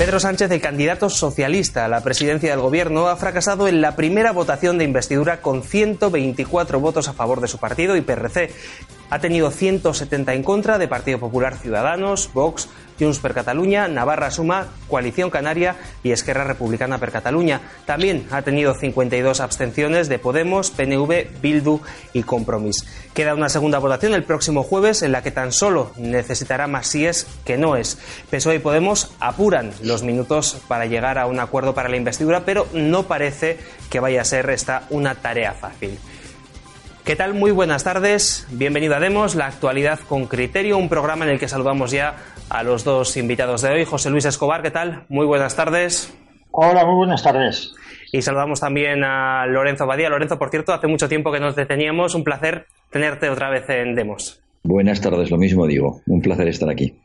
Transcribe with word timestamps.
Pedro 0.00 0.18
Sánchez, 0.18 0.50
el 0.50 0.62
candidato 0.62 1.10
socialista 1.10 1.84
a 1.84 1.88
la 1.88 2.02
presidencia 2.02 2.50
del 2.50 2.60
gobierno, 2.60 3.08
ha 3.08 3.16
fracasado 3.16 3.68
en 3.68 3.82
la 3.82 3.96
primera 3.96 4.32
votación 4.32 4.78
de 4.78 4.84
investidura 4.84 5.42
con 5.42 5.62
124 5.62 6.80
votos 6.80 7.06
a 7.08 7.12
favor 7.12 7.42
de 7.42 7.48
su 7.48 7.58
partido 7.58 7.94
y 7.96 8.00
PRC. 8.00 8.50
Ha 9.10 9.18
tenido 9.18 9.50
170 9.50 10.34
en 10.34 10.42
contra 10.42 10.78
de 10.78 10.88
Partido 10.88 11.18
Popular 11.18 11.56
Ciudadanos, 11.56 12.30
Vox, 12.32 12.68
Junts 13.00 13.18
per 13.18 13.34
Cataluña, 13.34 13.88
Navarra 13.88 14.30
Suma, 14.30 14.68
Coalición 14.88 15.30
Canaria 15.30 15.76
y 16.04 16.12
Esquerra 16.12 16.44
Republicana 16.44 16.98
per 16.98 17.10
Cataluña. 17.10 17.60
También 17.86 18.26
ha 18.30 18.42
tenido 18.42 18.74
52 18.74 19.40
abstenciones 19.40 20.08
de 20.08 20.18
Podemos, 20.18 20.70
PNV, 20.70 21.40
Bildu 21.40 21.80
y 22.12 22.22
Compromís. 22.22 22.86
Queda 23.14 23.34
una 23.34 23.48
segunda 23.48 23.78
votación 23.78 24.14
el 24.14 24.24
próximo 24.24 24.62
jueves 24.62 25.02
en 25.02 25.12
la 25.12 25.22
que 25.22 25.30
tan 25.30 25.50
solo 25.50 25.92
necesitará 25.96 26.66
más 26.66 26.86
síes 26.86 27.26
que 27.44 27.56
no 27.56 27.76
es. 27.76 27.98
PSOE 28.30 28.56
y 28.56 28.58
Podemos 28.58 29.12
apuran 29.18 29.72
los 29.82 30.02
minutos 30.02 30.58
para 30.68 30.86
llegar 30.86 31.18
a 31.18 31.26
un 31.26 31.40
acuerdo 31.40 31.74
para 31.74 31.88
la 31.88 31.96
investidura, 31.96 32.44
pero 32.44 32.66
no 32.74 33.04
parece 33.04 33.58
que 33.88 33.98
vaya 33.98 34.20
a 34.20 34.24
ser 34.24 34.48
esta 34.50 34.84
una 34.90 35.14
tarea 35.16 35.52
fácil. 35.52 35.98
¿Qué 37.04 37.16
tal? 37.16 37.34
Muy 37.34 37.50
buenas 37.50 37.82
tardes. 37.82 38.46
Bienvenido 38.50 38.94
a 38.94 39.00
Demos, 39.00 39.34
la 39.34 39.46
actualidad 39.46 39.98
con 40.00 40.26
criterio, 40.26 40.76
un 40.76 40.88
programa 40.88 41.24
en 41.24 41.32
el 41.32 41.38
que 41.38 41.48
saludamos 41.48 41.90
ya 41.90 42.16
a 42.48 42.62
los 42.62 42.84
dos 42.84 43.16
invitados 43.16 43.62
de 43.62 43.70
hoy. 43.70 43.84
José 43.84 44.10
Luis 44.10 44.26
Escobar, 44.26 44.62
¿qué 44.62 44.70
tal? 44.70 45.04
Muy 45.08 45.26
buenas 45.26 45.56
tardes. 45.56 46.14
Hola, 46.50 46.84
muy 46.84 46.96
buenas 46.96 47.22
tardes. 47.22 47.72
Y 48.12 48.22
saludamos 48.22 48.60
también 48.60 49.02
a 49.02 49.46
Lorenzo 49.46 49.86
Badía. 49.86 50.10
Lorenzo, 50.10 50.38
por 50.38 50.50
cierto, 50.50 50.72
hace 50.72 50.86
mucho 50.88 51.08
tiempo 51.08 51.32
que 51.32 51.40
nos 51.40 51.56
deteníamos. 51.56 52.14
Un 52.14 52.22
placer 52.22 52.66
tenerte 52.90 53.30
otra 53.30 53.50
vez 53.50 53.68
en 53.70 53.94
Demos. 53.94 54.42
Buenas 54.62 55.00
tardes, 55.00 55.30
lo 55.30 55.38
mismo 55.38 55.66
digo. 55.66 56.02
Un 56.06 56.20
placer 56.20 56.48
estar 56.48 56.68
aquí. 56.68 57.00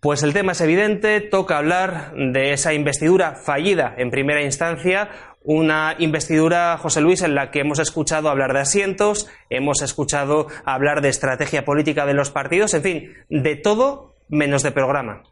Pues 0.00 0.22
el 0.22 0.34
tema 0.34 0.52
es 0.52 0.60
evidente, 0.60 1.20
toca 1.20 1.56
hablar 1.56 2.12
de 2.14 2.52
esa 2.52 2.74
investidura 2.74 3.32
fallida 3.34 3.94
en 3.96 4.10
primera 4.10 4.42
instancia, 4.42 5.08
una 5.46 5.94
investidura, 5.98 6.76
José 6.76 7.00
Luis, 7.00 7.22
en 7.22 7.34
la 7.36 7.50
que 7.50 7.60
hemos 7.60 7.78
escuchado 7.78 8.28
hablar 8.28 8.52
de 8.52 8.60
asientos, 8.60 9.28
hemos 9.48 9.80
escuchado 9.80 10.48
hablar 10.64 11.00
de 11.00 11.08
estrategia 11.08 11.64
política 11.64 12.04
de 12.04 12.14
los 12.14 12.30
partidos, 12.30 12.74
en 12.74 12.82
fin, 12.82 13.14
de 13.30 13.54
todo 13.54 14.12
menos 14.28 14.64
de 14.64 14.72
programa. 14.72 15.22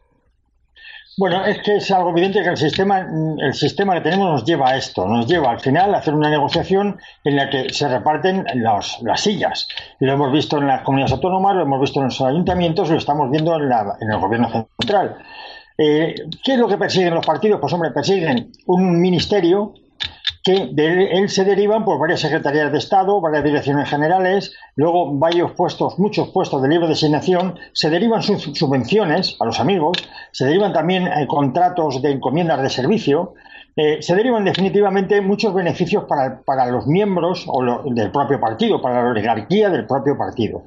Bueno, 1.17 1.45
es 1.45 1.63
que 1.63 1.77
es 1.77 1.91
algo 1.91 2.11
evidente 2.11 2.43
que 2.43 2.49
el 2.49 2.57
sistema, 2.57 3.07
el 3.39 3.55
sistema 3.55 3.95
que 3.95 4.01
tenemos 4.01 4.31
nos 4.31 4.45
lleva 4.45 4.71
a 4.71 4.77
esto, 4.77 5.07
nos 5.07 5.27
lleva 5.27 5.51
al 5.51 5.61
final 5.61 5.95
a 5.95 5.99
hacer 5.99 6.15
una 6.15 6.29
negociación 6.29 6.99
en 7.23 7.37
la 7.37 7.51
que 7.51 7.73
se 7.73 7.89
reparten 7.89 8.45
las 8.55 9.01
sillas. 9.17 9.69
Lo 10.01 10.13
hemos 10.13 10.33
visto 10.33 10.59
en 10.59 10.67
las 10.67 10.83
comunidades 10.83 11.13
autónomas, 11.13 11.55
lo 11.55 11.63
hemos 11.63 11.81
visto 11.81 12.01
en 12.01 12.07
los 12.07 12.21
ayuntamientos, 12.21 12.91
lo 12.91 12.97
estamos 12.97 13.31
viendo 13.31 13.55
en, 13.57 13.63
en 13.63 14.11
el 14.11 14.19
gobierno 14.19 14.67
central. 14.81 15.17
Eh, 15.79 16.15
¿Qué 16.43 16.53
es 16.55 16.59
lo 16.59 16.69
que 16.69 16.79
persiguen 16.79 17.15
los 17.15 17.27
partidos? 17.27 17.61
Pues 17.61 17.73
hombre, 17.73 17.91
persiguen 17.91 18.51
un 18.67 19.01
ministerio 19.01 19.75
que 20.45 20.69
de 20.71 21.19
él 21.19 21.31
se 21.31 21.43
derivan 21.43 21.87
por 21.87 21.99
varias 21.99 22.21
secretarías 22.21 22.71
de 22.71 22.77
Estado, 22.77 23.19
varias 23.19 23.43
direcciones 23.43 23.89
generales, 23.89 24.55
luego 24.77 25.19
varios 25.19 25.53
puestos, 25.53 25.99
muchos 25.99 26.29
puestos 26.29 26.61
de 26.61 26.69
libre 26.69 26.87
designación, 26.87 27.59
se 27.73 27.89
derivan 27.89 28.23
subvenciones 28.23 29.37
a 29.41 29.47
los 29.47 29.59
amigos, 29.59 29.97
se 30.33 30.45
derivan 30.45 30.75
también 30.75 31.07
eh, 31.07 31.27
contratos 31.27 32.03
de 32.03 32.11
encomiendas 32.11 32.61
de 32.61 32.69
servicio, 32.69 33.33
eh, 33.75 34.03
se 34.03 34.15
derivan 34.15 34.45
definitivamente 34.45 35.21
muchos 35.23 35.55
beneficios 35.55 36.05
para, 36.05 36.67
los 36.67 36.87
miembros 36.87 37.45
o 37.49 37.91
del 37.91 38.13
propio 38.13 38.39
partido, 38.39 38.83
para 38.83 39.03
la 39.03 39.11
oligarquía 39.11 39.71
del 39.71 39.87
propio 39.87 40.17
partido. 40.17 40.63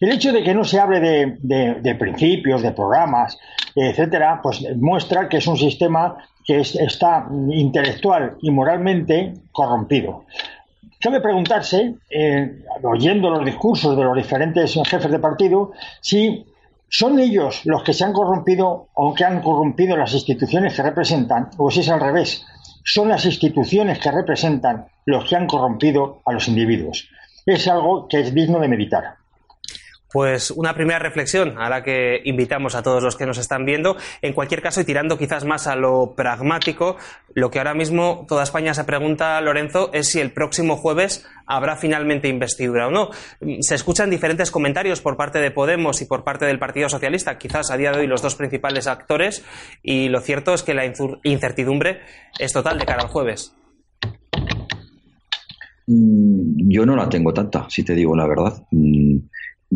El 0.00 0.10
hecho 0.10 0.32
de 0.32 0.42
que 0.42 0.54
no 0.54 0.64
se 0.64 0.80
hable 0.80 1.00
de, 1.00 1.94
principios, 1.96 2.62
de 2.62 2.72
programas, 2.72 3.38
etcétera, 3.76 4.40
pues 4.42 4.64
muestra 4.76 5.28
que 5.28 5.36
es 5.36 5.46
un 5.46 5.56
sistema 5.56 6.16
que 6.48 6.60
está 6.60 7.28
intelectual 7.50 8.38
y 8.40 8.50
moralmente 8.50 9.34
corrompido. 9.52 10.24
Cabe 10.98 11.20
preguntarse, 11.20 11.96
eh, 12.08 12.64
oyendo 12.82 13.28
los 13.28 13.44
discursos 13.44 13.94
de 13.94 14.02
los 14.02 14.16
diferentes 14.16 14.72
jefes 14.72 15.10
de 15.10 15.18
partido, 15.18 15.72
si 16.00 16.46
son 16.88 17.18
ellos 17.18 17.60
los 17.66 17.82
que 17.82 17.92
se 17.92 18.02
han 18.02 18.14
corrompido 18.14 18.88
o 18.94 19.12
que 19.12 19.26
han 19.26 19.42
corrompido 19.42 19.94
las 19.94 20.14
instituciones 20.14 20.74
que 20.74 20.82
representan, 20.82 21.50
o 21.58 21.70
si 21.70 21.80
es 21.80 21.90
al 21.90 22.00
revés, 22.00 22.46
son 22.82 23.10
las 23.10 23.26
instituciones 23.26 23.98
que 23.98 24.10
representan 24.10 24.86
los 25.04 25.28
que 25.28 25.36
han 25.36 25.46
corrompido 25.46 26.22
a 26.24 26.32
los 26.32 26.48
individuos. 26.48 27.10
Es 27.44 27.68
algo 27.68 28.08
que 28.08 28.20
es 28.20 28.32
digno 28.32 28.58
de 28.58 28.68
meditar. 28.68 29.16
Pues 30.12 30.50
una 30.50 30.74
primera 30.74 30.98
reflexión 30.98 31.58
a 31.58 31.68
la 31.68 31.82
que 31.82 32.20
invitamos 32.24 32.74
a 32.74 32.82
todos 32.82 33.02
los 33.02 33.16
que 33.16 33.26
nos 33.26 33.38
están 33.38 33.64
viendo. 33.64 33.96
En 34.22 34.32
cualquier 34.32 34.62
caso, 34.62 34.80
y 34.80 34.84
tirando 34.84 35.18
quizás 35.18 35.44
más 35.44 35.66
a 35.66 35.76
lo 35.76 36.14
pragmático, 36.16 36.96
lo 37.34 37.50
que 37.50 37.58
ahora 37.58 37.74
mismo 37.74 38.24
toda 38.26 38.42
España 38.42 38.72
se 38.72 38.84
pregunta, 38.84 39.40
Lorenzo, 39.40 39.90
es 39.92 40.08
si 40.08 40.20
el 40.20 40.32
próximo 40.32 40.76
jueves 40.76 41.26
habrá 41.46 41.76
finalmente 41.76 42.28
investidura 42.28 42.88
o 42.88 42.90
no. 42.90 43.10
Se 43.60 43.74
escuchan 43.74 44.10
diferentes 44.10 44.50
comentarios 44.50 45.00
por 45.00 45.16
parte 45.16 45.40
de 45.40 45.50
Podemos 45.50 46.00
y 46.00 46.06
por 46.06 46.24
parte 46.24 46.46
del 46.46 46.58
Partido 46.58 46.88
Socialista, 46.88 47.36
quizás 47.38 47.70
a 47.70 47.76
día 47.76 47.92
de 47.92 48.00
hoy 48.00 48.06
los 48.06 48.22
dos 48.22 48.34
principales 48.34 48.86
actores, 48.86 49.44
y 49.82 50.08
lo 50.08 50.20
cierto 50.20 50.54
es 50.54 50.62
que 50.62 50.74
la 50.74 50.84
incertidumbre 51.22 52.00
es 52.38 52.52
total 52.52 52.78
de 52.78 52.86
cara 52.86 53.02
al 53.02 53.08
jueves. 53.08 53.54
Mm, 55.86 56.70
yo 56.70 56.84
no 56.84 56.94
la 56.94 57.08
tengo 57.08 57.32
tanta, 57.32 57.66
si 57.68 57.82
te 57.82 57.94
digo 57.94 58.14
la 58.14 58.26
verdad. 58.26 58.62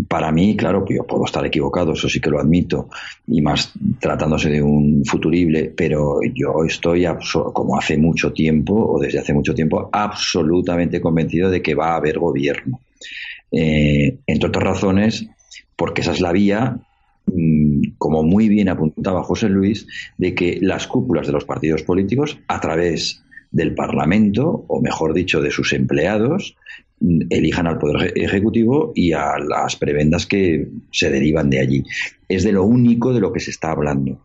Para 0.09 0.33
mí, 0.33 0.57
claro, 0.57 0.85
que 0.87 0.95
yo 0.97 1.05
puedo 1.05 1.27
estar 1.27 1.45
equivocado, 1.45 1.93
eso 1.93 2.09
sí 2.09 2.19
que 2.19 2.31
lo 2.31 2.41
admito, 2.41 2.89
y 3.27 3.43
más 3.43 3.75
tratándose 4.01 4.49
de 4.49 4.63
un 4.63 5.05
futurible, 5.05 5.73
pero 5.77 6.21
yo 6.35 6.65
estoy, 6.67 7.07
como 7.53 7.77
hace 7.77 7.99
mucho 7.99 8.33
tiempo, 8.33 8.75
o 8.75 8.99
desde 8.99 9.19
hace 9.19 9.35
mucho 9.35 9.55
tiempo, 9.55 9.91
absolutamente 9.93 10.99
convencido 10.99 11.51
de 11.51 11.61
que 11.61 11.75
va 11.75 11.93
a 11.93 11.97
haber 11.97 12.19
gobierno. 12.19 12.81
Eh, 13.51 14.17
entre 14.27 14.49
otras 14.49 14.65
razones, 14.65 15.27
porque 15.77 16.01
esa 16.01 16.13
es 16.13 16.23
la 16.23 16.33
vía, 16.33 16.79
mm, 17.27 17.97
como 17.99 18.23
muy 18.23 18.49
bien 18.49 18.71
apuntaba 18.71 19.23
José 19.23 19.51
Luis, 19.51 19.87
de 20.17 20.35
que 20.35 20.59
las 20.63 20.87
cúpulas 20.87 21.27
de 21.27 21.35
los 21.35 21.45
partidos 21.45 21.83
políticos, 21.83 22.39
a 22.49 22.61
través 22.61 23.23
del 23.53 23.75
Parlamento, 23.75 24.65
o 24.67 24.81
mejor 24.81 25.15
dicho, 25.15 25.41
de 25.41 25.51
sus 25.51 25.73
empleados, 25.73 26.57
elijan 27.31 27.67
al 27.67 27.79
Poder 27.79 28.13
Ejecutivo 28.17 28.93
y 28.95 29.13
a 29.13 29.39
las 29.39 29.77
prebendas 29.77 30.27
que 30.27 30.69
se 30.91 31.11
derivan 31.11 31.51
de 31.51 31.61
allí. 31.61 31.85
Es 32.29 32.45
de 32.45 32.53
lo 32.53 32.65
único 32.65 33.13
de 33.13 33.21
lo 33.21 33.33
que 33.33 33.41
se 33.41 33.51
está 33.51 33.73
hablando. 33.73 34.21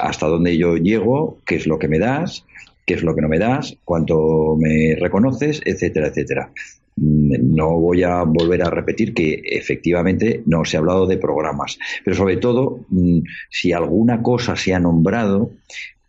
hasta 0.00 0.26
dónde 0.26 0.56
yo 0.56 0.76
llego, 0.76 1.38
qué 1.44 1.56
es 1.56 1.66
lo 1.66 1.78
que 1.78 1.88
me 1.88 1.98
das, 1.98 2.46
qué 2.86 2.94
es 2.94 3.02
lo 3.02 3.14
que 3.14 3.20
no 3.20 3.28
me 3.28 3.38
das, 3.38 3.76
cuánto 3.84 4.56
me 4.58 4.96
reconoces, 4.96 5.60
etcétera, 5.64 6.08
etcétera. 6.08 6.52
Mm, 6.96 7.54
no 7.54 7.78
voy 7.78 8.02
a 8.02 8.22
volver 8.24 8.62
a 8.62 8.70
repetir 8.70 9.14
que 9.14 9.42
efectivamente 9.44 10.42
no 10.46 10.64
se 10.64 10.76
ha 10.76 10.80
hablado 10.80 11.06
de 11.06 11.18
programas, 11.18 11.78
pero 12.04 12.16
sobre 12.16 12.38
todo, 12.38 12.84
mm, 12.88 13.20
si 13.48 13.72
alguna 13.72 14.22
cosa 14.22 14.56
se 14.56 14.74
ha 14.74 14.80
nombrado, 14.80 15.52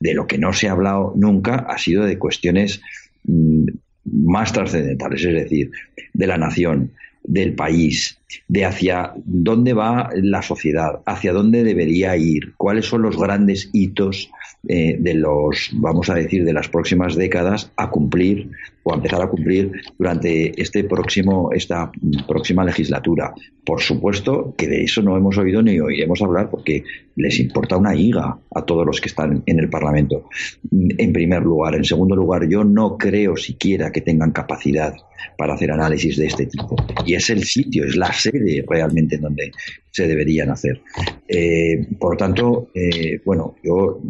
de 0.01 0.15
lo 0.15 0.27
que 0.27 0.39
no 0.39 0.51
se 0.51 0.67
ha 0.67 0.71
hablado 0.71 1.13
nunca 1.15 1.55
ha 1.69 1.77
sido 1.77 2.03
de 2.03 2.17
cuestiones 2.17 2.81
mm, 3.23 3.67
más 4.03 4.51
trascendentales, 4.51 5.23
es 5.23 5.33
decir, 5.33 5.71
de 6.11 6.27
la 6.27 6.37
nación, 6.37 6.91
del 7.23 7.53
país, 7.53 8.17
de 8.47 8.65
hacia 8.65 9.13
dónde 9.15 9.73
va 9.73 10.09
la 10.15 10.41
sociedad, 10.41 11.01
hacia 11.05 11.33
dónde 11.33 11.63
debería 11.63 12.17
ir, 12.17 12.53
cuáles 12.57 12.87
son 12.87 13.03
los 13.03 13.15
grandes 13.15 13.69
hitos 13.73 14.31
eh, 14.67 14.97
de 14.99 15.13
los, 15.13 15.69
vamos 15.73 16.09
a 16.09 16.15
decir, 16.15 16.43
de 16.43 16.53
las 16.53 16.67
próximas 16.67 17.15
décadas 17.15 17.71
a 17.75 17.89
cumplir 17.89 18.49
o 18.83 18.91
a 18.91 18.95
empezar 18.95 19.21
a 19.21 19.27
cumplir 19.27 19.71
durante 19.97 20.59
este 20.59 20.83
próximo, 20.83 21.51
esta 21.51 21.91
próxima 22.27 22.65
legislatura. 22.65 23.33
Por 23.63 23.81
supuesto 23.81 24.55
que 24.57 24.67
de 24.67 24.83
eso 24.83 25.01
no 25.01 25.15
hemos 25.15 25.37
oído 25.37 25.61
ni 25.61 25.79
oiremos 25.79 26.21
hablar 26.21 26.49
porque 26.49 26.83
les 27.15 27.39
importa 27.39 27.77
una 27.77 27.95
higa 27.95 28.37
a 28.53 28.65
todos 28.65 28.85
los 28.85 28.99
que 28.99 29.09
están 29.09 29.43
en 29.45 29.59
el 29.59 29.69
Parlamento, 29.69 30.29
en 30.71 31.13
primer 31.13 31.41
lugar. 31.43 31.75
En 31.75 31.83
segundo 31.83 32.15
lugar, 32.15 32.47
yo 32.47 32.63
no 32.63 32.97
creo 32.97 33.35
siquiera 33.35 33.91
que 33.91 34.01
tengan 34.01 34.31
capacidad 34.31 34.93
para 35.37 35.53
hacer 35.53 35.71
análisis 35.71 36.17
de 36.17 36.27
este 36.27 36.45
tipo. 36.45 36.75
Y 37.05 37.15
es 37.15 37.29
el 37.29 37.43
sitio, 37.43 37.85
es 37.85 37.95
la 37.95 38.11
sede 38.11 38.63
realmente 38.67 39.15
en 39.15 39.21
donde 39.21 39.51
se 39.89 40.07
deberían 40.07 40.49
hacer. 40.49 40.81
Eh, 41.27 41.87
por 41.99 42.17
tanto, 42.17 42.69
eh, 42.73 43.19
bueno, 43.25 43.55
yo 43.63 44.01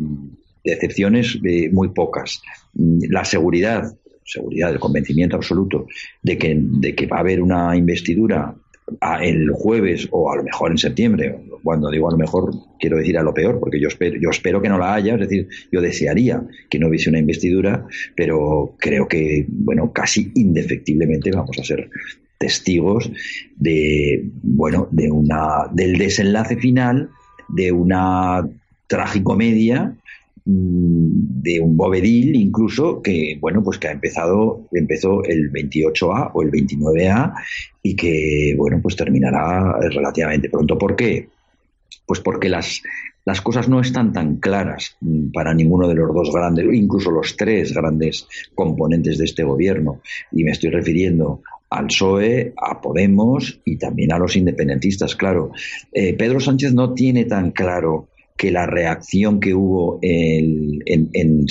decepciones 0.63 1.39
eh, 1.43 1.69
muy 1.71 1.89
pocas. 1.89 2.41
La 2.73 3.25
seguridad, 3.25 3.93
seguridad, 4.23 4.71
el 4.71 4.79
convencimiento 4.79 5.35
absoluto 5.35 5.87
de 6.21 6.37
que, 6.37 6.55
de 6.57 6.95
que 6.95 7.07
va 7.07 7.17
a 7.17 7.21
haber 7.21 7.41
una 7.41 7.75
investidura 7.75 8.55
el 9.21 9.49
jueves 9.51 10.07
o 10.11 10.31
a 10.31 10.35
lo 10.35 10.43
mejor 10.43 10.71
en 10.71 10.77
septiembre, 10.77 11.39
cuando 11.63 11.89
digo 11.89 12.07
a 12.07 12.11
lo 12.11 12.17
mejor 12.17 12.53
quiero 12.79 12.97
decir 12.97 13.17
a 13.17 13.23
lo 13.23 13.33
peor, 13.33 13.59
porque 13.59 13.79
yo 13.79 13.87
espero, 13.87 14.19
yo 14.19 14.29
espero 14.29 14.61
que 14.61 14.69
no 14.69 14.77
la 14.77 14.93
haya, 14.93 15.13
es 15.13 15.21
decir, 15.21 15.47
yo 15.71 15.81
desearía 15.81 16.43
que 16.69 16.79
no 16.79 16.87
hubiese 16.87 17.09
una 17.09 17.19
investidura, 17.19 17.85
pero 18.15 18.75
creo 18.79 19.07
que, 19.07 19.45
bueno, 19.47 19.91
casi 19.93 20.31
indefectiblemente 20.35 21.31
vamos 21.31 21.57
a 21.59 21.63
ser 21.63 21.89
testigos 22.37 23.11
de, 23.55 24.29
bueno, 24.41 24.87
de 24.91 25.11
una, 25.11 25.67
del 25.71 25.97
desenlace 25.97 26.57
final 26.57 27.09
de 27.49 27.71
una 27.71 28.47
tragicomedia 28.87 29.95
de 30.43 31.59
un 31.59 31.77
bovedil 31.77 32.35
incluso 32.35 33.01
que 33.01 33.37
bueno 33.39 33.63
pues 33.63 33.77
que 33.77 33.87
ha 33.87 33.91
empezado 33.91 34.67
empezó 34.71 35.23
el 35.23 35.51
28A 35.51 36.31
o 36.33 36.41
el 36.41 36.51
29A 36.51 37.33
y 37.83 37.95
que 37.95 38.55
bueno 38.57 38.79
pues 38.81 38.95
terminará 38.95 39.79
relativamente 39.89 40.49
pronto 40.49 40.77
¿por 40.77 40.95
qué? 40.95 41.29
pues 42.05 42.19
porque 42.19 42.49
las 42.49 42.81
las 43.23 43.41
cosas 43.41 43.69
no 43.69 43.79
están 43.81 44.11
tan 44.13 44.37
claras 44.37 44.97
para 45.33 45.53
ninguno 45.53 45.87
de 45.87 45.93
los 45.95 46.13
dos 46.13 46.31
grandes, 46.33 46.65
incluso 46.73 47.11
los 47.11 47.37
tres 47.37 47.73
grandes 47.73 48.27
componentes 48.55 49.17
de 49.19 49.25
este 49.25 49.43
gobierno. 49.43 50.01
Y 50.31 50.43
me 50.43 50.51
estoy 50.51 50.71
refiriendo 50.71 51.43
al 51.69 51.85
PSOE, 51.85 52.53
a 52.57 52.81
Podemos 52.81 53.59
y 53.63 53.77
también 53.77 54.11
a 54.11 54.17
los 54.17 54.35
independentistas. 54.35 55.15
Claro, 55.15 55.51
eh, 55.93 56.15
Pedro 56.15 56.39
Sánchez 56.39 56.73
no 56.73 56.93
tiene 56.93 57.25
tan 57.25 57.51
claro 57.51 58.07
que 58.37 58.51
la 58.51 58.65
reacción 58.65 59.39
que 59.39 59.53
hubo 59.53 59.99
en, 60.01 60.81
en, 60.85 61.45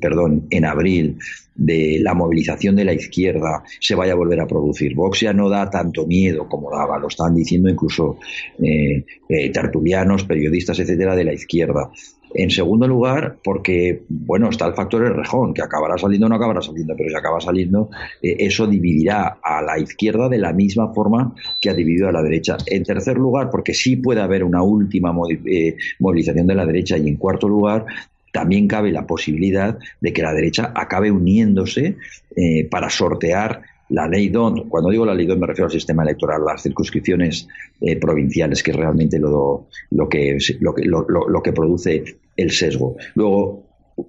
perdón, 0.00 0.46
en 0.50 0.64
abril 0.64 1.18
de 1.54 1.98
la 2.00 2.14
movilización 2.14 2.76
de 2.76 2.84
la 2.84 2.92
izquierda 2.92 3.62
se 3.80 3.94
vaya 3.94 4.12
a 4.12 4.16
volver 4.16 4.40
a 4.40 4.46
producir. 4.46 4.94
Vox 4.94 5.20
ya 5.20 5.32
no 5.32 5.48
da 5.48 5.68
tanto 5.70 6.06
miedo 6.06 6.48
como 6.48 6.70
daba, 6.70 6.98
lo 6.98 7.08
están 7.08 7.34
diciendo 7.34 7.68
incluso 7.68 8.18
eh, 8.62 9.04
eh, 9.28 9.50
tertulianos, 9.50 10.24
periodistas, 10.24 10.78
etcétera, 10.78 11.14
de 11.14 11.24
la 11.24 11.32
izquierda. 11.32 11.90
En 12.34 12.50
segundo 12.50 12.88
lugar, 12.88 13.38
porque, 13.44 14.04
bueno, 14.08 14.48
está 14.48 14.66
el 14.66 14.74
factor 14.74 15.04
el 15.04 15.14
rejón, 15.14 15.52
que 15.52 15.60
acabará 15.60 15.98
saliendo 15.98 16.26
o 16.26 16.30
no 16.30 16.36
acabará 16.36 16.62
saliendo, 16.62 16.94
pero 16.96 17.10
si 17.10 17.14
acaba 17.14 17.40
saliendo, 17.40 17.90
eh, 18.22 18.36
eso 18.38 18.66
dividirá 18.66 19.38
a 19.42 19.60
la 19.60 19.78
izquierda 19.78 20.30
de 20.30 20.38
la 20.38 20.52
misma 20.54 20.92
forma 20.94 21.34
que 21.60 21.68
ha 21.68 21.74
dividido 21.74 22.08
a 22.08 22.12
la 22.12 22.22
derecha. 22.22 22.56
En 22.66 22.84
tercer 22.84 23.18
lugar, 23.18 23.50
porque 23.50 23.74
sí 23.74 23.96
puede 23.96 24.22
haber 24.22 24.44
una 24.44 24.62
última 24.62 25.12
movilización 25.12 26.46
de 26.46 26.54
la 26.54 26.64
derecha. 26.64 26.96
Y 26.96 27.08
en 27.08 27.16
cuarto 27.16 27.48
lugar, 27.48 27.84
también 28.32 28.66
cabe 28.66 28.90
la 28.90 29.06
posibilidad 29.06 29.78
de 30.00 30.12
que 30.12 30.22
la 30.22 30.32
derecha 30.32 30.72
acabe 30.74 31.10
uniéndose 31.10 31.96
eh, 32.34 32.66
para 32.68 32.90
sortear 32.90 33.62
la 33.90 34.08
ley 34.08 34.30
DON, 34.30 34.70
cuando 34.70 34.90
digo 34.90 35.04
la 35.04 35.14
ley 35.14 35.26
DON 35.26 35.38
me 35.38 35.46
refiero 35.46 35.66
al 35.66 35.72
sistema 35.72 36.02
electoral, 36.02 36.42
las 36.44 36.62
circunscripciones 36.62 37.46
eh, 37.80 37.96
provinciales, 37.96 38.62
que 38.62 38.70
es 38.70 38.76
realmente 38.76 39.18
lo, 39.18 39.68
lo, 39.90 40.08
que, 40.08 40.38
lo, 40.60 40.74
que, 40.74 40.82
lo, 40.84 41.42
que 41.42 41.52
produce 41.52 42.02
el 42.34 42.50
sesgo. 42.50 42.96
Luego, 43.14 43.64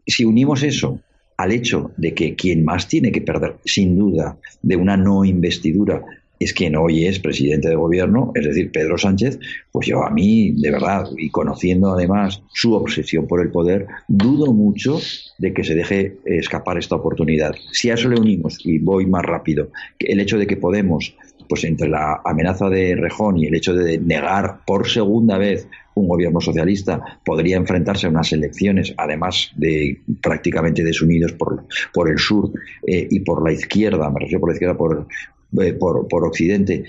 si 0.08 0.24
unimos 0.24 0.64
eso 0.64 1.02
al 1.36 1.52
hecho 1.52 1.92
de 1.98 2.14
que 2.14 2.36
quien 2.36 2.64
más 2.64 2.88
tiene 2.88 3.12
que 3.12 3.22
perder, 3.22 3.58
sin 3.66 4.00
duda, 4.00 4.38
de 4.62 4.78
una 4.78 4.96
no 4.96 5.26
investidura 5.26 6.02
es 6.44 6.54
quien 6.54 6.76
hoy 6.76 7.06
es 7.06 7.20
presidente 7.20 7.70
de 7.70 7.76
gobierno, 7.76 8.32
es 8.36 8.46
decir, 8.46 8.72
Pedro 8.72 8.98
Sánchez, 8.98 9.40
pues 9.72 9.88
yo 9.88 10.04
a 10.04 10.10
mí, 10.10 10.52
de 10.52 10.72
verdad, 10.72 11.06
y 11.18 11.30
conociendo 11.30 11.94
además 11.94 12.42
su 12.54 12.74
obsesión 12.74 13.28
por 13.28 13.42
el 13.42 13.52
poder, 13.52 13.88
dudo 14.08 14.54
mucho 14.54 15.00
de 15.38 15.54
que 15.54 15.64
se 15.64 15.76
deje 15.76 16.18
escapar 16.26 16.78
esta 16.78 16.96
oportunidad. 16.96 17.54
Si 17.72 17.90
a 17.90 17.96
eso 17.96 18.10
le 18.10 18.20
unimos, 18.20 18.60
y 18.66 18.80
voy 18.80 19.06
más 19.06 19.24
rápido, 19.24 19.70
el 20.00 20.20
hecho 20.20 20.38
de 20.38 20.48
que 20.48 20.58
Podemos, 20.64 21.16
pues 21.50 21.66
entre 21.66 21.90
la 21.90 22.22
amenaza 22.24 22.70
de 22.70 22.96
Rejón 22.96 23.38
y 23.38 23.48
el 23.48 23.56
hecho 23.56 23.74
de 23.74 23.98
negar 23.98 24.62
por 24.66 24.88
segunda 24.90 25.38
vez 25.38 25.68
un 25.96 26.08
gobierno 26.08 26.40
socialista 26.42 27.20
podría 27.24 27.58
enfrentarse 27.58 28.08
a 28.08 28.10
unas 28.10 28.32
elecciones, 28.32 28.94
además 28.98 29.52
de 29.56 30.02
prácticamente 30.22 30.84
desunidos 30.84 31.34
por, 31.34 32.10
el 32.10 32.18
sur 32.18 32.52
eh, 32.88 33.08
y 33.10 33.20
por 33.20 33.44
la 33.44 33.52
izquierda, 33.52 34.10
me 34.10 34.22
refiero 34.22 34.40
por 34.40 34.50
la 34.50 34.54
izquierda, 34.54 34.78
por, 34.78 35.08
eh, 35.62 35.74
por, 35.74 36.08
por, 36.08 36.26
Occidente 36.26 36.84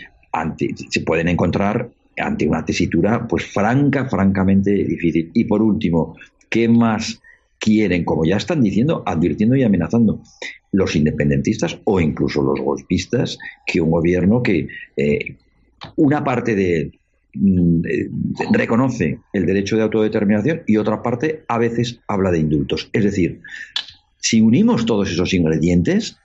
se 0.91 1.01
pueden 1.03 1.29
encontrar 1.29 1.91
ante 2.17 2.47
una 2.47 2.65
tesitura 2.65 3.27
pues 3.27 3.45
franca, 3.47 4.09
francamente 4.09 4.73
difícil. 4.73 5.31
Y 5.35 5.45
por 5.45 5.63
último, 5.63 6.17
¿qué 6.49 6.69
más 6.69 7.21
quieren, 7.65 8.05
como 8.05 8.25
ya 8.25 8.37
están 8.37 8.63
diciendo, 8.63 9.03
advirtiendo 9.07 9.57
y 9.57 9.63
amenazando 9.63 10.21
los 10.73 10.95
independentistas 10.97 11.79
o 11.85 11.99
incluso 12.01 12.43
los 12.43 12.61
golpistas, 12.61 13.39
que 13.67 13.81
un 13.81 13.91
gobierno 13.91 14.43
que 14.43 14.69
eh, 14.97 15.37
una 15.97 16.23
parte 16.23 16.55
de 16.55 16.93
mm, 17.35 17.87
eh, 17.87 18.09
reconoce 18.53 19.21
el 19.33 19.47
derecho 19.47 19.77
de 19.77 19.83
autodeterminación 19.83 20.63
y 20.67 20.77
otra 20.77 21.03
parte 21.03 21.45
a 21.49 21.59
veces 21.59 22.01
habla 22.07 22.31
de 22.31 22.41
indultos. 22.41 22.91
Es 22.93 23.05
decir, 23.05 23.41
si 24.19 24.41
unimos 24.41 24.85
todos 24.85 25.11
esos 25.11 25.33
ingredientes, 25.33 26.19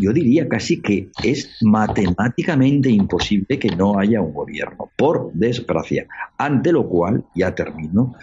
yo 0.00 0.12
diría 0.12 0.48
casi 0.48 0.80
que 0.80 1.10
es 1.22 1.58
matemáticamente 1.62 2.90
imposible 2.90 3.58
que 3.58 3.68
no 3.76 3.98
haya 3.98 4.20
un 4.20 4.32
gobierno, 4.32 4.90
por 4.96 5.32
desgracia. 5.34 6.06
Ante 6.38 6.72
lo 6.72 6.88
cual, 6.88 7.24
ya 7.34 7.54
termino, 7.54 8.14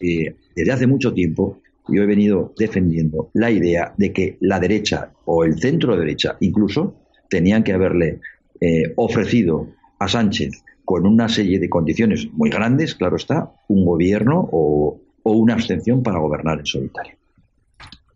eh, 0.00 0.36
desde 0.54 0.72
hace 0.72 0.86
mucho 0.86 1.12
tiempo 1.12 1.60
yo 1.88 2.02
he 2.02 2.06
venido 2.06 2.54
defendiendo 2.58 3.30
la 3.34 3.50
idea 3.50 3.92
de 3.96 4.12
que 4.12 4.38
la 4.40 4.58
derecha 4.58 5.12
o 5.26 5.44
el 5.44 5.58
centro 5.58 5.96
derecha 5.96 6.36
incluso 6.40 6.96
tenían 7.28 7.62
que 7.62 7.74
haberle 7.74 8.20
eh, 8.60 8.92
ofrecido 8.96 9.68
a 9.98 10.08
Sánchez 10.08 10.62
con 10.84 11.06
una 11.06 11.28
serie 11.28 11.58
de 11.58 11.68
condiciones 11.68 12.28
muy 12.32 12.50
grandes, 12.50 12.94
claro 12.94 13.16
está, 13.16 13.52
un 13.68 13.84
gobierno 13.84 14.48
o 14.52 15.00
una 15.24 15.54
abstención 15.54 16.02
para 16.02 16.18
gobernar 16.18 16.58
en 16.58 16.66
solitario. 16.66 17.16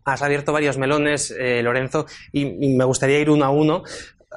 Has 0.05 0.21
abierto 0.21 0.53
varios 0.53 0.77
melones, 0.77 1.31
eh, 1.37 1.61
Lorenzo, 1.61 2.05
y, 2.31 2.45
me 2.45 2.85
gustaría 2.85 3.19
ir 3.19 3.29
uno 3.29 3.45
a 3.45 3.49
uno 3.49 3.83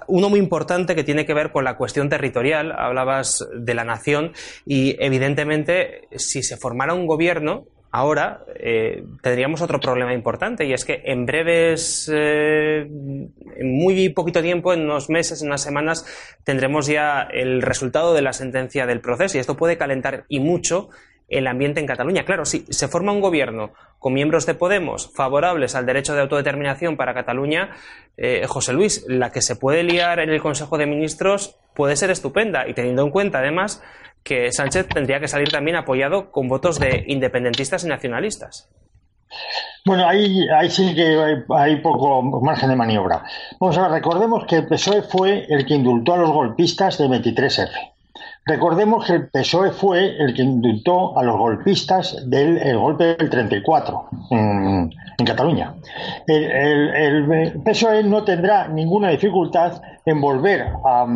uno 0.07 0.31
muy 0.31 0.39
importante 0.39 0.95
que 0.95 1.05
tiene 1.05 1.27
que 1.27 1.35
ver 1.35 1.53
con 1.53 1.65
la 1.65 1.77
cuestión 1.77 2.09
territorial. 2.09 2.73
Hablabas 2.73 3.47
de 3.55 3.75
la 3.75 3.85
nación 3.85 4.33
y, 4.65 4.97
evidentemente, 4.99 6.09
si 6.17 6.43
se 6.43 6.57
formara 6.57 6.95
un 6.95 7.07
gobierno, 7.07 7.67
ahora 7.93 8.43
eh, 8.57 9.05
tendríamos 9.21 9.61
otro 9.61 9.79
problema 9.79 10.15
importante 10.15 10.65
y 10.65 10.73
es 10.73 10.85
que 10.85 11.03
en 11.05 11.27
breves, 11.27 12.11
eh, 12.13 12.81
en 12.81 13.77
muy 13.77 14.09
poquito 14.09 14.41
tiempo, 14.41 14.73
en 14.73 14.85
unos 14.85 15.11
meses, 15.11 15.43
en 15.43 15.49
unas 15.49 15.63
semanas, 15.63 16.07
tendremos 16.43 16.87
ya 16.87 17.23
el 17.31 17.61
resultado 17.61 18.15
de 18.15 18.23
la 18.23 18.33
sentencia 18.33 18.87
del 18.87 19.01
proceso 19.01 19.37
y 19.37 19.41
esto 19.41 19.59
puede 19.59 19.77
calentar 19.77 20.25
y 20.29 20.41
mucho 20.41 20.89
el 21.29 21.47
ambiente 21.47 21.81
en 21.81 21.87
Cataluña. 21.87 22.25
Claro, 22.25 22.45
si 22.45 22.65
se 22.71 22.89
forma 22.89 23.13
un 23.13 23.21
gobierno 23.21 23.73
con 23.99 24.13
miembros 24.13 24.47
de 24.47 24.55
Podemos 24.55 25.11
favorables 25.15 25.75
al 25.75 25.87
derecho 25.87 26.15
de 26.15 26.23
autodeterminación 26.23 26.97
para 26.97 27.15
Cataluña, 27.15 27.71
eh, 28.17 28.45
José 28.47 28.73
Luis, 28.73 29.05
la 29.09 29.31
que 29.31 29.43
se 29.43 29.57
puede 29.57 29.83
liar 29.83 30.21
en 30.21 30.31
el 30.31 30.43
Consejo 30.43 30.79
de 30.79 30.87
Ministros 30.87 31.57
puede 31.75 31.97
ser 31.97 32.11
estupenda 32.11 32.69
y 32.69 32.75
teniendo 32.75 33.03
en 33.03 33.11
cuenta 33.11 33.39
además 33.39 33.83
que 34.23 34.53
Sánchez 34.53 34.89
tendría 34.89 35.21
que 35.21 35.29
salir 35.29 35.51
también 35.51 35.77
apoyado 35.77 36.31
con 36.31 36.49
votos 36.49 36.79
de 36.79 37.05
independentistas 37.09 37.85
y 37.85 37.89
nacionalistas. 37.89 38.69
Bueno, 39.85 40.07
ahí, 40.07 40.47
ahí 40.49 40.71
sí 40.71 40.95
que 40.95 41.43
hay, 41.57 41.77
poco 41.81 42.23
margen 42.23 42.69
de 42.69 42.77
maniobra. 42.77 43.25
Vamos 43.59 43.77
a 43.79 43.83
ver, 43.83 43.91
recordemos 43.93 44.45
que 44.47 44.57
el 44.57 44.67
PSOE 44.67 45.03
fue 45.03 45.47
el 45.49 45.67
que 45.67 45.75
indultó 45.75 46.15
a 46.15 46.19
los 46.19 46.31
golpistas 46.31 46.99
de 46.99 47.07
23F. 47.07 47.92
Recordemos 48.45 49.07
que 49.07 49.13
el 49.15 49.29
PSOE 49.29 49.71
fue 49.71 50.17
el 50.19 50.35
que 50.35 50.43
indultó 50.43 51.17
a 51.17 51.23
los 51.23 51.37
golpistas 51.37 52.29
del 52.29 52.77
golpe 52.77 53.15
del 53.15 53.31
34 53.31 54.09
en, 54.31 54.93
en 55.19 55.27
Cataluña. 55.27 55.75
El, 56.27 57.61
PSOE 57.65 58.03
no 58.03 58.25
tendrá 58.25 58.67
ninguna 58.67 59.11
dificultad 59.11 59.81
en 60.05 60.21
volver 60.21 60.73
a, 60.85 61.07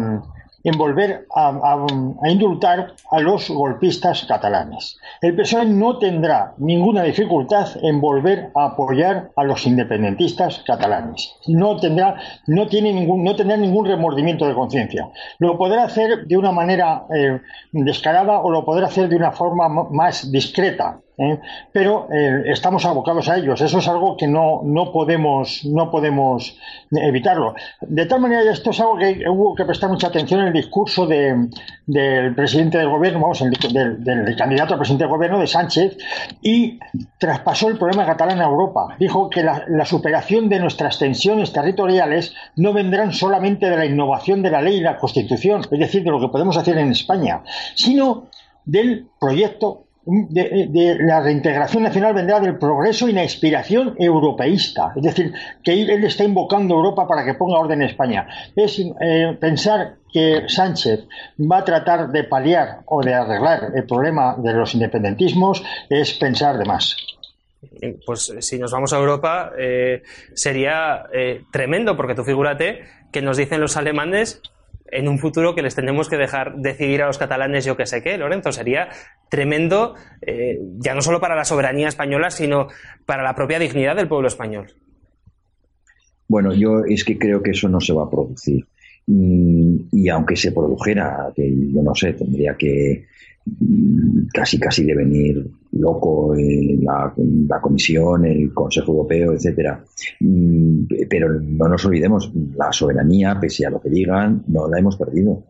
en 0.66 0.76
volver 0.76 1.28
a, 1.32 1.86
indultar 2.28 2.94
a 3.12 3.20
los 3.20 3.48
golpistas 3.50 4.26
catalanes. 4.26 4.98
El 5.22 5.36
PSOE 5.36 5.64
no 5.64 5.98
tendrá 5.98 6.54
ninguna 6.58 7.04
dificultad 7.04 7.68
en 7.82 8.00
volver 8.00 8.50
a 8.56 8.66
apoyar 8.66 9.30
a 9.36 9.44
los 9.44 9.64
independentistas 9.64 10.64
catalanes. 10.66 11.36
No 11.46 11.76
tendrá, 11.76 12.16
no 12.48 12.66
tiene 12.66 12.92
ningún, 12.92 13.22
no 13.22 13.36
tendrá 13.36 13.56
ningún 13.56 13.86
remordimiento 13.86 14.44
de 14.48 14.54
conciencia. 14.54 15.08
Lo 15.38 15.56
podrá 15.56 15.84
hacer 15.84 16.26
de 16.26 16.36
una 16.36 16.50
manera 16.50 17.04
eh, 17.14 17.40
descarada 17.70 18.40
o 18.40 18.50
lo 18.50 18.64
podrá 18.64 18.88
hacer 18.88 19.08
de 19.08 19.14
una 19.14 19.30
forma 19.30 19.68
más 19.68 20.32
discreta. 20.32 20.98
¿Eh? 21.18 21.38
pero 21.72 22.08
eh, 22.12 22.42
estamos 22.46 22.84
abocados 22.84 23.28
a 23.28 23.36
ellos. 23.36 23.60
Eso 23.60 23.78
es 23.78 23.88
algo 23.88 24.16
que 24.16 24.26
no, 24.26 24.62
no, 24.64 24.92
podemos, 24.92 25.64
no 25.64 25.90
podemos 25.90 26.56
evitarlo. 26.90 27.54
De 27.80 28.06
tal 28.06 28.20
manera, 28.20 28.50
esto 28.50 28.70
es 28.70 28.80
algo 28.80 28.98
que 28.98 29.24
hubo 29.28 29.54
que 29.54 29.64
prestar 29.64 29.90
mucha 29.90 30.08
atención 30.08 30.40
en 30.40 30.48
el 30.48 30.52
discurso 30.52 31.06
del 31.06 32.34
presidente 32.34 32.78
del 32.78 32.88
gobierno, 32.88 33.20
vamos, 33.20 33.42
del, 33.72 34.36
candidato 34.36 34.74
a 34.74 34.78
presidente 34.78 35.04
del 35.04 35.12
gobierno, 35.12 35.38
de 35.38 35.46
Sánchez, 35.46 35.96
y 36.42 36.78
traspasó 37.18 37.68
el 37.68 37.78
problema 37.78 38.06
catalán 38.06 38.40
a 38.40 38.44
Europa. 38.44 38.96
Dijo 38.98 39.30
que 39.30 39.42
la, 39.42 39.64
la 39.68 39.84
superación 39.84 40.48
de 40.48 40.60
nuestras 40.60 40.98
tensiones 40.98 41.52
territoriales 41.52 42.34
no 42.56 42.72
vendrán 42.72 43.12
solamente 43.12 43.70
de 43.70 43.76
la 43.76 43.86
innovación 43.86 44.42
de 44.42 44.50
la 44.50 44.62
ley 44.62 44.76
y 44.76 44.80
la 44.80 44.98
Constitución, 44.98 45.62
es 45.70 45.78
decir, 45.78 46.02
de 46.02 46.10
lo 46.10 46.20
que 46.20 46.28
podemos 46.28 46.56
hacer 46.56 46.76
en 46.78 46.90
España, 46.90 47.42
sino 47.74 48.28
del 48.64 49.08
proyecto 49.18 49.85
de, 50.06 50.96
la 51.00 51.20
reintegración 51.20 51.82
nacional 51.82 52.14
vendrá 52.14 52.38
del 52.38 52.58
progreso 52.58 53.08
y 53.08 53.12
la 53.12 53.24
inspiración 53.24 53.96
europeísta. 53.98 54.92
Es 54.94 55.02
decir, 55.02 55.32
que 55.62 55.82
él 55.82 56.04
está 56.04 56.24
invocando 56.24 56.74
Europa 56.74 57.06
para 57.08 57.24
que 57.24 57.34
ponga 57.34 57.58
orden 57.58 57.82
en 57.82 57.88
España. 57.88 58.26
Es 58.54 58.78
eh, 58.78 59.36
pensar 59.40 59.96
que 60.12 60.44
Sánchez 60.46 61.06
va 61.40 61.58
a 61.58 61.64
tratar 61.64 62.08
de 62.10 62.24
paliar 62.24 62.82
o 62.86 63.02
de 63.02 63.14
arreglar 63.14 63.72
el 63.74 63.84
problema 63.84 64.36
de 64.38 64.52
los 64.52 64.74
independentismos 64.74 65.62
es 65.90 66.12
pensar 66.14 66.56
de 66.56 66.64
más. 66.64 66.96
Pues 68.06 68.32
si 68.40 68.58
nos 68.58 68.70
vamos 68.70 68.92
a 68.92 68.98
Europa 68.98 69.50
eh, 69.58 70.02
sería 70.34 71.04
eh, 71.12 71.42
tremendo, 71.50 71.96
porque 71.96 72.14
tú 72.14 72.22
figúrate 72.22 72.84
que 73.12 73.22
nos 73.22 73.36
dicen 73.36 73.60
los 73.60 73.76
alemanes 73.76 74.40
en 74.90 75.08
un 75.08 75.18
futuro 75.18 75.54
que 75.54 75.62
les 75.62 75.74
tenemos 75.74 76.08
que 76.08 76.16
dejar 76.16 76.56
decidir 76.56 77.02
a 77.02 77.06
los 77.06 77.18
catalanes 77.18 77.64
yo 77.64 77.76
que 77.76 77.86
sé 77.86 78.02
qué, 78.02 78.16
Lorenzo, 78.18 78.52
sería 78.52 78.88
tremendo, 79.28 79.94
eh, 80.22 80.58
ya 80.78 80.94
no 80.94 81.02
solo 81.02 81.20
para 81.20 81.34
la 81.34 81.44
soberanía 81.44 81.88
española, 81.88 82.30
sino 82.30 82.68
para 83.04 83.22
la 83.22 83.34
propia 83.34 83.58
dignidad 83.58 83.96
del 83.96 84.08
pueblo 84.08 84.28
español. 84.28 84.72
Bueno, 86.28 86.52
yo 86.54 86.82
es 86.88 87.04
que 87.04 87.18
creo 87.18 87.42
que 87.42 87.52
eso 87.52 87.68
no 87.68 87.80
se 87.80 87.92
va 87.92 88.04
a 88.04 88.10
producir. 88.10 88.66
Mm, 89.06 89.76
y 89.92 90.08
aunque 90.08 90.36
se 90.36 90.52
produjera, 90.52 91.32
que 91.34 91.48
yo 91.72 91.82
no 91.82 91.94
sé, 91.94 92.12
tendría 92.12 92.56
que 92.56 93.06
casi 94.32 94.58
casi 94.58 94.84
de 94.84 94.94
venir 94.96 95.46
loco 95.72 96.34
la, 96.34 97.12
la, 97.48 97.60
Comisión, 97.60 98.24
el 98.24 98.52
Consejo 98.52 98.92
Europeo, 98.92 99.32
etcétera. 99.32 99.84
Mm, 100.20 100.86
pero 101.08 101.40
no 101.40 101.68
nos 101.68 101.84
olvidemos, 101.84 102.32
la 102.56 102.72
soberanía, 102.72 103.38
pese 103.40 103.66
a 103.66 103.70
lo 103.70 103.80
que 103.80 103.90
digan, 103.90 104.42
no 104.48 104.68
la 104.68 104.78
hemos 104.78 104.96
perdido. 104.96 105.42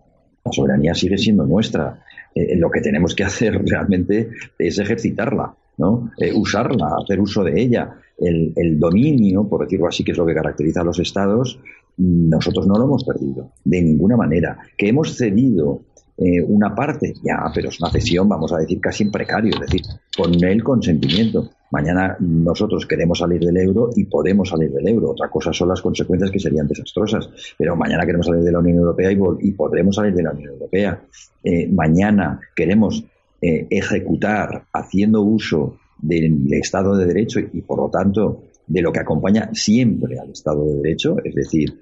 La 0.44 0.52
soberanía 0.52 0.94
sigue 0.94 1.16
siendo 1.16 1.46
nuestra. 1.46 2.02
Eh, 2.34 2.56
lo 2.56 2.70
que 2.70 2.80
tenemos 2.80 3.14
que 3.14 3.24
hacer 3.30 3.62
realmente 3.64 4.30
es 4.58 4.78
ejercitarla, 4.78 5.54
¿no? 5.78 6.10
Eh, 6.18 6.32
usarla, 6.34 6.96
hacer 7.02 7.20
uso 7.20 7.44
de 7.44 7.60
ella. 7.60 7.94
El, 8.18 8.78
dominio, 8.78 9.46
por 9.46 9.62
decirlo 9.62 9.88
así, 9.88 10.02
que 10.02 10.12
es 10.12 10.18
lo 10.18 10.24
que 10.24 10.34
caracteriza 10.34 10.80
a 10.80 10.84
los 10.84 10.98
estados, 10.98 11.58
nosotros 11.98 12.66
no 12.66 12.78
lo 12.78 12.84
hemos 12.84 13.04
perdido, 13.04 13.50
de 13.64 13.82
ninguna 13.82 14.16
manera. 14.16 14.58
Que 14.76 14.88
hemos 14.88 15.14
cedido 15.16 15.82
eh, 16.16 16.40
una 16.40 16.74
parte, 16.74 17.12
ya, 17.22 17.50
pero 17.54 17.68
es 17.68 17.78
una 17.78 17.90
cesión, 17.90 18.26
vamos 18.28 18.52
a 18.52 18.58
decir, 18.58 18.80
casi 18.80 19.04
en 19.04 19.10
precario, 19.10 19.52
es 19.54 19.60
decir, 19.60 19.82
con 20.16 20.32
el 20.42 20.64
consentimiento. 20.64 21.50
Mañana 21.70 22.16
nosotros 22.20 22.86
queremos 22.86 23.18
salir 23.18 23.40
del 23.40 23.56
euro 23.58 23.90
y 23.94 24.04
podemos 24.04 24.48
salir 24.48 24.70
del 24.70 24.88
euro. 24.88 25.10
Otra 25.10 25.28
cosa 25.28 25.52
son 25.52 25.68
las 25.68 25.82
consecuencias 25.82 26.30
que 26.30 26.38
serían 26.38 26.66
desastrosas. 26.66 27.28
Pero 27.58 27.76
mañana 27.76 28.06
queremos 28.06 28.26
salir 28.26 28.42
de 28.42 28.52
la 28.52 28.60
Unión 28.60 28.78
Europea 28.78 29.10
y, 29.12 29.52
podremos 29.52 29.96
salir 29.96 30.14
de 30.14 30.22
la 30.22 30.30
Unión 30.30 30.52
Europea. 30.54 31.02
Eh, 31.42 31.68
mañana 31.68 32.40
queremos 32.54 33.04
eh, 33.40 33.66
ejecutar, 33.70 34.66
haciendo 34.72 35.22
uso 35.22 35.78
del 35.98 36.52
Estado 36.52 36.96
de 36.96 37.06
Derecho 37.06 37.40
y, 37.40 37.62
por 37.62 37.78
lo 37.78 37.90
tanto, 37.90 38.42
de 38.66 38.82
lo 38.82 38.92
que 38.92 39.00
acompaña 39.00 39.50
siempre 39.52 40.18
al 40.18 40.30
Estado 40.30 40.64
de 40.64 40.76
Derecho, 40.76 41.16
es 41.22 41.34
decir, 41.34 41.78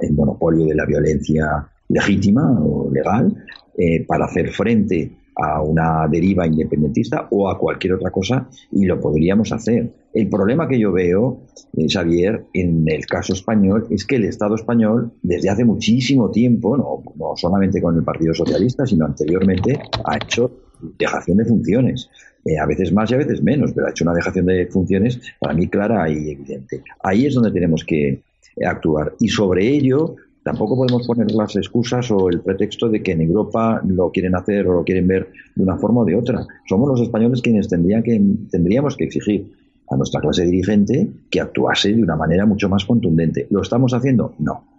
el 0.00 0.12
monopolio 0.12 0.66
de 0.66 0.74
la 0.74 0.84
violencia 0.84 1.68
legítima 1.88 2.58
o 2.60 2.90
legal 2.90 3.32
eh, 3.76 4.04
para 4.04 4.24
hacer 4.24 4.50
frente 4.50 5.10
a 5.36 5.60
una 5.62 6.08
deriva 6.08 6.46
independentista 6.46 7.28
o 7.30 7.48
a 7.48 7.58
cualquier 7.58 7.94
otra 7.94 8.10
cosa 8.10 8.48
y 8.72 8.86
lo 8.86 8.98
podríamos 8.98 9.52
hacer. 9.52 9.92
El 10.12 10.28
problema 10.28 10.66
que 10.66 10.78
yo 10.78 10.92
veo, 10.92 11.42
eh, 11.76 11.86
Xavier, 11.88 12.46
en 12.54 12.84
el 12.88 13.04
caso 13.04 13.34
español 13.34 13.86
es 13.90 14.06
que 14.06 14.16
el 14.16 14.24
Estado 14.24 14.54
español 14.54 15.12
desde 15.22 15.50
hace 15.50 15.64
muchísimo 15.64 16.30
tiempo, 16.30 16.76
no, 16.76 17.02
no 17.16 17.36
solamente 17.36 17.82
con 17.82 17.96
el 17.96 18.02
Partido 18.02 18.32
Socialista, 18.32 18.86
sino 18.86 19.04
anteriormente, 19.04 19.78
ha 20.04 20.16
hecho 20.16 20.50
dejación 20.98 21.36
de 21.38 21.44
funciones. 21.44 22.08
Eh, 22.44 22.58
a 22.58 22.66
veces 22.66 22.92
más 22.92 23.10
y 23.10 23.14
a 23.14 23.18
veces 23.18 23.42
menos, 23.42 23.72
pero 23.74 23.88
ha 23.88 23.90
hecho 23.90 24.04
una 24.04 24.14
dejación 24.14 24.46
de 24.46 24.66
funciones 24.66 25.20
para 25.38 25.52
mí 25.52 25.68
clara 25.68 26.08
y 26.08 26.30
evidente. 26.30 26.82
Ahí 27.02 27.26
es 27.26 27.34
donde 27.34 27.50
tenemos 27.50 27.84
que 27.84 28.22
actuar. 28.64 29.14
Y 29.18 29.28
sobre 29.28 29.68
ello, 29.68 30.16
Tampoco 30.46 30.76
podemos 30.76 31.04
poner 31.04 31.32
las 31.32 31.56
excusas 31.56 32.08
o 32.12 32.28
el 32.28 32.40
pretexto 32.40 32.88
de 32.88 33.02
que 33.02 33.10
en 33.10 33.20
Europa 33.20 33.82
lo 33.84 34.12
quieren 34.12 34.36
hacer 34.36 34.68
o 34.68 34.74
lo 34.74 34.84
quieren 34.84 35.08
ver 35.08 35.32
de 35.56 35.60
una 35.64 35.76
forma 35.76 36.02
o 36.02 36.04
de 36.04 36.14
otra. 36.14 36.46
Somos 36.68 36.88
los 36.88 37.00
españoles 37.00 37.42
quienes 37.42 37.66
tendrían 37.66 38.04
que, 38.04 38.22
tendríamos 38.48 38.96
que 38.96 39.06
exigir 39.06 39.52
a 39.90 39.96
nuestra 39.96 40.20
clase 40.20 40.44
dirigente 40.44 41.10
que 41.28 41.40
actuase 41.40 41.94
de 41.94 42.00
una 42.00 42.14
manera 42.14 42.46
mucho 42.46 42.68
más 42.68 42.84
contundente. 42.84 43.48
¿Lo 43.50 43.60
estamos 43.60 43.92
haciendo? 43.92 44.34
No. 44.38 44.75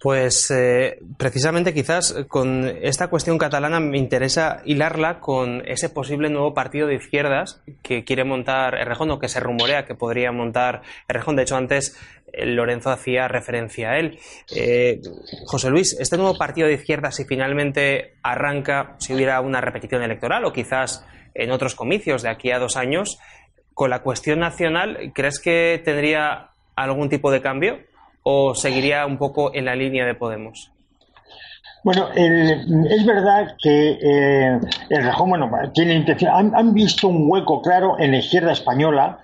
Pues 0.00 0.50
eh, 0.50 0.98
precisamente 1.18 1.74
quizás 1.74 2.24
con 2.26 2.64
esta 2.80 3.08
cuestión 3.08 3.36
catalana 3.36 3.80
me 3.80 3.98
interesa 3.98 4.62
hilarla 4.64 5.20
con 5.20 5.62
ese 5.66 5.90
posible 5.90 6.30
nuevo 6.30 6.54
partido 6.54 6.86
de 6.86 6.94
izquierdas 6.94 7.62
que 7.82 8.02
quiere 8.02 8.24
montar 8.24 8.76
Errejón 8.76 9.10
o 9.10 9.18
que 9.18 9.28
se 9.28 9.40
rumorea 9.40 9.84
que 9.84 9.94
podría 9.94 10.32
montar 10.32 10.80
Errejón. 11.06 11.36
De 11.36 11.42
hecho, 11.42 11.56
antes 11.56 11.98
eh, 12.32 12.46
Lorenzo 12.46 12.88
hacía 12.88 13.28
referencia 13.28 13.90
a 13.90 13.98
él. 13.98 14.18
Eh, 14.56 15.02
José 15.44 15.68
Luis, 15.68 15.94
este 16.00 16.16
nuevo 16.16 16.38
partido 16.38 16.66
de 16.66 16.74
izquierdas, 16.74 17.16
si 17.16 17.26
finalmente 17.26 18.14
arranca, 18.22 18.96
si 19.00 19.12
hubiera 19.12 19.38
una 19.42 19.60
repetición 19.60 20.02
electoral 20.02 20.46
o 20.46 20.52
quizás 20.54 21.04
en 21.34 21.50
otros 21.50 21.74
comicios 21.74 22.22
de 22.22 22.30
aquí 22.30 22.50
a 22.52 22.58
dos 22.58 22.78
años, 22.78 23.18
con 23.74 23.90
la 23.90 24.00
cuestión 24.00 24.40
nacional, 24.40 25.12
¿crees 25.14 25.38
que 25.40 25.80
tendría 25.84 26.52
algún 26.74 27.10
tipo 27.10 27.30
de 27.30 27.42
cambio? 27.42 27.89
O 28.22 28.54
seguiría 28.54 29.06
un 29.06 29.18
poco 29.18 29.54
en 29.54 29.64
la 29.64 29.74
línea 29.74 30.04
de 30.04 30.14
Podemos? 30.14 30.70
Bueno, 31.82 32.08
es 32.14 33.06
verdad 33.06 33.56
que 33.62 33.98
eh, 34.02 34.60
el 34.90 35.02
Rejón, 35.02 35.30
bueno, 35.30 35.50
tiene 35.72 35.94
intención, 35.94 36.52
han, 36.54 36.74
visto 36.74 37.08
un 37.08 37.24
hueco 37.26 37.62
claro 37.62 37.98
en 37.98 38.10
la 38.10 38.18
izquierda 38.18 38.52
española, 38.52 39.18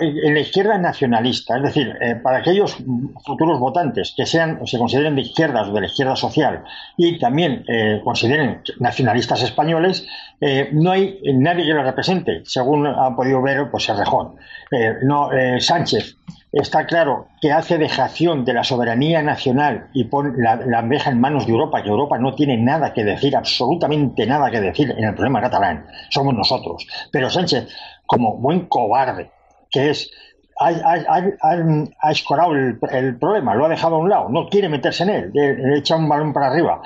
en 0.00 0.34
la 0.34 0.40
izquierda 0.40 0.76
nacionalista, 0.76 1.56
es 1.56 1.62
decir, 1.62 1.96
eh, 2.02 2.16
para 2.16 2.38
aquellos 2.38 2.76
futuros 3.24 3.58
votantes 3.58 4.12
que 4.14 4.26
sean, 4.26 4.66
se 4.66 4.76
consideren 4.76 5.14
de 5.14 5.22
izquierdas 5.22 5.68
o 5.68 5.72
de 5.72 5.80
la 5.80 5.86
izquierda 5.86 6.14
social 6.14 6.62
y 6.98 7.18
también 7.18 7.64
eh, 7.66 8.02
consideren 8.04 8.60
nacionalistas 8.80 9.42
españoles, 9.42 10.06
no 10.72 10.92
hay 10.92 11.18
nadie 11.34 11.64
que 11.64 11.72
lo 11.72 11.82
represente, 11.82 12.42
según 12.44 12.86
ha 12.86 13.16
podido 13.16 13.42
ver, 13.42 13.68
pues 13.70 13.88
el 13.88 13.96
Rejón. 13.96 14.36
no, 15.02 15.30
Sánchez 15.58 16.16
está 16.52 16.86
claro 16.86 17.28
que 17.40 17.52
hace 17.52 17.78
dejación 17.78 18.44
de 18.44 18.54
la 18.54 18.64
soberanía 18.64 19.22
nacional 19.22 19.88
y 19.92 20.04
pone 20.04 20.32
la, 20.36 20.56
la 20.56 20.80
en 20.80 21.20
manos 21.20 21.46
de 21.46 21.52
Europa, 21.52 21.82
que 21.82 21.88
Europa 21.88 22.18
no 22.18 22.34
tiene 22.34 22.56
nada 22.56 22.92
que 22.92 23.04
decir, 23.04 23.36
absolutamente 23.36 24.26
nada 24.26 24.50
que 24.50 24.60
decir 24.60 24.90
en 24.96 25.04
el 25.04 25.14
problema 25.14 25.40
catalán, 25.40 25.86
somos 26.08 26.34
nosotros. 26.34 26.86
Pero 27.12 27.28
Sánchez, 27.28 27.68
como 28.06 28.36
buen 28.38 28.66
cobarde 28.66 29.30
que 29.70 29.90
es, 29.90 30.10
ha, 30.60 32.10
escorado 32.10 32.52
el, 32.54 33.18
problema, 33.18 33.54
lo 33.54 33.66
ha 33.66 33.68
dejado 33.68 33.96
a 33.96 33.98
un 33.98 34.08
lado, 34.08 34.28
no 34.28 34.48
quiere 34.48 34.68
meterse 34.68 35.04
en 35.04 35.10
él, 35.10 35.30
le, 35.32 35.78
echa 35.78 35.96
un 35.96 36.08
balón 36.08 36.32
para 36.32 36.48
arriba. 36.48 36.80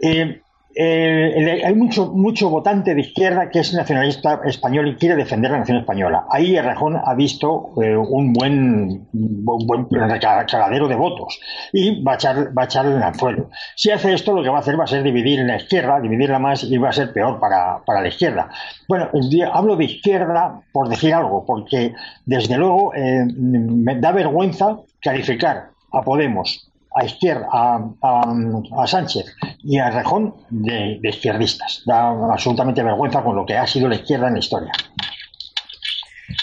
Eh, 0.00 0.40
eh, 0.78 1.62
hay 1.64 1.74
mucho, 1.74 2.12
mucho 2.12 2.50
votante 2.50 2.94
de 2.94 3.00
izquierda 3.00 3.48
que 3.48 3.60
es 3.60 3.72
nacionalista 3.72 4.40
español 4.44 4.88
y 4.88 4.96
quiere 4.96 5.16
defender 5.16 5.50
la 5.50 5.60
nación 5.60 5.78
española. 5.78 6.26
Ahí 6.30 6.54
Errejón 6.54 7.00
ha 7.02 7.14
visto 7.14 7.70
eh, 7.82 7.96
un 7.96 8.34
buen, 8.34 9.08
un 9.12 9.66
buen 9.66 9.88
de 9.88 10.94
votos 10.94 11.40
y 11.72 12.02
va 12.02 12.12
a, 12.12 12.14
echar, 12.16 12.56
va 12.56 12.62
a 12.62 12.64
echarle 12.66 12.94
el 12.94 13.02
anzuelo. 13.02 13.48
Si 13.74 13.90
hace 13.90 14.12
esto, 14.12 14.34
lo 14.34 14.42
que 14.42 14.50
va 14.50 14.58
a 14.58 14.60
hacer 14.60 14.78
va 14.78 14.84
a 14.84 14.86
ser 14.86 15.02
dividir 15.02 15.40
la 15.46 15.56
izquierda, 15.56 15.98
dividirla 15.98 16.38
más 16.38 16.64
y 16.64 16.76
va 16.76 16.90
a 16.90 16.92
ser 16.92 17.10
peor 17.10 17.40
para, 17.40 17.82
para 17.86 18.02
la 18.02 18.08
izquierda. 18.08 18.50
Bueno, 18.86 19.08
hablo 19.52 19.76
de 19.76 19.84
izquierda 19.84 20.60
por 20.72 20.90
decir 20.90 21.14
algo, 21.14 21.46
porque 21.46 21.94
desde 22.26 22.58
luego 22.58 22.94
eh, 22.94 23.24
me 23.34 23.98
da 23.98 24.12
vergüenza 24.12 24.76
calificar 25.00 25.70
a 25.90 26.02
Podemos 26.02 26.70
a 26.96 27.04
izquierda, 27.04 27.46
a, 27.52 28.86
Sánchez 28.86 29.36
y 29.62 29.78
a 29.78 29.90
Rejón 29.90 30.34
de, 30.48 30.98
de 31.00 31.08
izquierdistas. 31.08 31.82
Da 31.84 32.08
absolutamente 32.32 32.82
vergüenza 32.82 33.22
con 33.22 33.36
lo 33.36 33.44
que 33.44 33.56
ha 33.56 33.66
sido 33.66 33.88
la 33.88 33.96
izquierda 33.96 34.28
en 34.28 34.34
la 34.34 34.38
historia. 34.38 34.72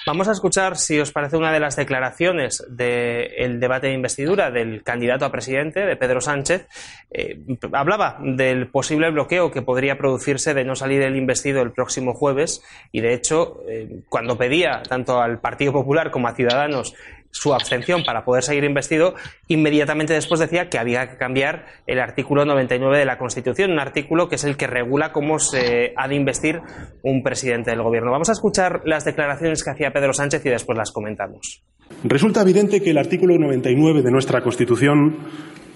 Vamos 0.06 0.28
a 0.28 0.34
escuchar, 0.34 0.76
si 0.78 1.00
os 1.00 1.12
parece, 1.12 1.38
una 1.38 1.54
de 1.54 1.62
las 1.62 1.78
declaraciones 1.78 2.66
del 2.70 3.60
debate 3.60 3.88
de 3.88 3.94
investidura 3.94 4.52
del 4.52 4.84
candidato 4.84 5.24
a 5.24 5.32
presidente, 5.32 5.86
de 5.86 5.96
Pedro 5.96 6.20
Sánchez. 6.20 6.68
Eh, 7.10 7.40
hablaba 7.72 8.18
del 8.22 8.68
posible 8.68 9.10
bloqueo 9.12 9.52
que 9.52 9.62
podría 9.62 9.98
producirse 9.98 10.54
de 10.54 10.66
no 10.66 10.76
salir 10.76 11.02
el 11.02 11.16
investido 11.16 11.62
el 11.62 11.72
próximo 11.72 12.14
jueves 12.14 12.62
y, 12.92 13.00
de 13.00 13.14
hecho, 13.14 13.62
eh, 13.70 14.02
cuando 14.10 14.38
pedía 14.38 14.84
tanto 14.84 15.22
al 15.22 15.40
Partido 15.40 15.72
Popular 15.72 16.12
como 16.12 16.28
a 16.28 16.36
Ciudadanos 16.36 16.96
su 17.34 17.54
abstención 17.54 18.04
para 18.06 18.24
poder 18.24 18.44
seguir 18.44 18.64
investido, 18.64 19.16
inmediatamente 19.48 20.14
después 20.14 20.40
decía 20.40 20.70
que 20.70 20.78
había 20.78 21.10
que 21.10 21.18
cambiar 21.18 21.66
el 21.88 22.00
artículo 22.00 22.46
99 22.46 23.00
de 23.00 23.06
la 23.06 23.18
Constitución, 23.18 23.72
un 23.72 23.80
artículo 23.80 24.30
que 24.30 24.36
es 24.36 24.44
el 24.44 24.56
que 24.56 24.68
regula 24.68 25.12
cómo 25.12 25.40
se 25.40 25.94
ha 25.98 26.08
de 26.08 26.16
investir 26.16 26.62
un 27.02 27.24
presidente 27.24 27.72
del 27.72 27.82
Gobierno. 27.82 28.12
Vamos 28.12 28.30
a 28.30 28.34
escuchar 28.34 28.82
las 28.86 29.04
declaraciones 29.04 29.64
que 29.64 29.72
hacía 29.72 29.92
Pedro 29.92 30.14
Sánchez 30.14 30.46
y 30.46 30.50
después 30.50 30.78
las 30.78 30.92
comentamos. 30.92 31.64
Resulta 32.04 32.42
evidente 32.42 32.82
que 32.82 32.92
el 32.92 33.00
artículo 33.00 33.38
99 33.38 34.04
de 34.04 34.12
nuestra 34.12 34.42
Constitución, 34.42 35.18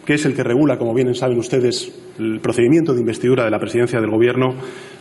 que 0.06 0.14
es 0.14 0.26
el 0.26 0.36
que 0.36 0.44
regula, 0.44 0.78
como 0.78 0.94
bien 0.94 1.14
saben 1.16 1.40
ustedes, 1.40 1.92
el 2.20 2.40
procedimiento 2.40 2.94
de 2.94 3.02
investidura 3.02 3.44
de 3.44 3.52
la 3.52 3.60
presidencia 3.60 4.00
del 4.00 4.12
Gobierno, 4.12 4.56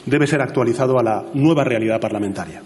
debe 0.06 0.26
ser 0.26 0.40
actualizado 0.40 0.98
a 0.98 1.02
la 1.02 1.24
nueva 1.34 1.64
realidad 1.64 2.00
parlamentaria. 2.00 2.62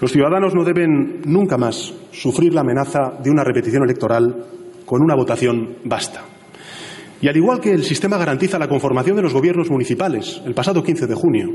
Los 0.00 0.12
ciudadanos 0.12 0.54
no 0.54 0.64
deben 0.64 1.20
nunca 1.26 1.58
más 1.58 1.92
sufrir 2.10 2.54
la 2.54 2.62
amenaza 2.62 3.18
de 3.22 3.30
una 3.30 3.44
repetición 3.44 3.84
electoral 3.84 4.46
con 4.86 5.02
una 5.02 5.14
votación 5.14 5.76
basta. 5.84 6.22
Y 7.20 7.28
al 7.28 7.36
igual 7.36 7.60
que 7.60 7.72
el 7.72 7.84
sistema 7.84 8.16
garantiza 8.16 8.58
la 8.58 8.66
conformación 8.66 9.16
de 9.16 9.22
los 9.22 9.34
gobiernos 9.34 9.70
municipales 9.70 10.40
el 10.46 10.54
pasado 10.54 10.82
15 10.82 11.06
de 11.06 11.14
junio, 11.14 11.48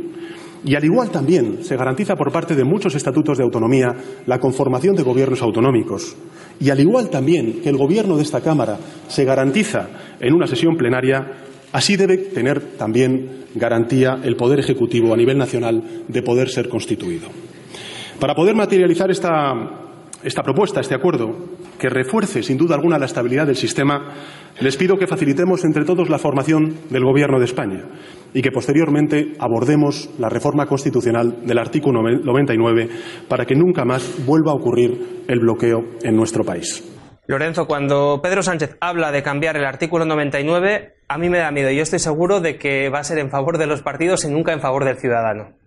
y 0.64 0.76
al 0.76 0.86
igual 0.86 1.10
también 1.10 1.64
se 1.64 1.76
garantiza 1.76 2.16
por 2.16 2.32
parte 2.32 2.56
de 2.56 2.64
muchos 2.64 2.94
estatutos 2.94 3.40
de 3.40 3.44
autonomía 3.44 3.96
la 4.28 4.40
conformación 4.40 4.96
de 4.96 5.02
gobiernos 5.02 5.42
autonómicos, 5.42 6.16
y 6.60 6.70
al 6.70 6.80
igual 6.80 7.10
también 7.10 7.62
que 7.64 7.70
el 7.70 7.78
gobierno 7.78 8.16
de 8.16 8.24
esta 8.24 8.42
Cámara 8.42 8.78
se 9.08 9.26
garantiza 9.26 9.90
en 10.20 10.36
una 10.36 10.46
sesión 10.46 10.78
plenaria, 10.78 11.32
así 11.72 11.96
debe 11.96 12.18
tener 12.18 12.78
también 12.78 13.46
garantía 13.56 14.20
el 14.24 14.36
Poder 14.36 14.60
Ejecutivo 14.60 15.16
a 15.16 15.18
nivel 15.18 15.40
nacional 15.40 15.84
de 16.08 16.22
poder 16.22 16.50
ser 16.50 16.70
constituido. 16.70 17.28
Para 18.20 18.34
poder 18.34 18.56
materializar 18.56 19.12
esta, 19.12 19.54
esta 20.24 20.42
propuesta, 20.42 20.80
este 20.80 20.96
acuerdo, 20.96 21.36
que 21.78 21.90
refuerce 21.90 22.42
sin 22.42 22.58
duda 22.58 22.76
alguna 22.76 22.98
la 22.98 23.06
estabilidad 23.06 23.46
del 23.46 23.56
sistema, 23.58 24.14
les 24.60 24.78
pido 24.78 24.98
que 24.98 25.06
facilitemos 25.06 25.66
entre 25.66 25.84
todos 25.84 26.10
la 26.10 26.18
formación 26.18 26.76
del 26.90 27.04
Gobierno 27.04 27.40
de 27.40 27.46
España 27.46 27.84
y 28.34 28.42
que 28.42 28.52
posteriormente 28.52 29.34
abordemos 29.40 30.10
la 30.18 30.30
reforma 30.30 30.66
constitucional 30.66 31.46
del 31.46 31.58
artículo 31.58 32.02
99 32.02 32.90
para 33.28 33.46
que 33.46 33.56
nunca 33.56 33.84
más 33.84 34.26
vuelva 34.26 34.52
a 34.52 34.56
ocurrir 34.56 35.24
el 35.28 35.40
bloqueo 35.40 35.84
en 36.02 36.16
nuestro 36.16 36.44
país. 36.44 36.84
Lorenzo, 37.28 37.66
cuando 37.66 38.20
Pedro 38.22 38.44
Sánchez 38.44 38.78
habla 38.80 39.12
de 39.12 39.24
cambiar 39.24 39.58
el 39.58 39.66
artículo 39.66 40.06
99, 40.06 40.94
a 41.08 41.18
mí 41.18 41.30
me 41.30 41.40
da 41.40 41.52
miedo. 41.52 41.72
Yo 41.72 41.82
estoy 41.82 42.00
seguro 42.00 42.40
de 42.40 42.58
que 42.58 42.90
va 42.90 43.00
a 43.00 43.04
ser 43.04 43.18
en 43.18 43.30
favor 43.30 43.58
de 43.58 43.66
los 43.68 43.82
partidos 43.82 44.26
y 44.26 44.30
nunca 44.30 44.54
en 44.54 44.62
favor 44.62 44.86
del 44.86 44.98
ciudadano. 44.98 45.65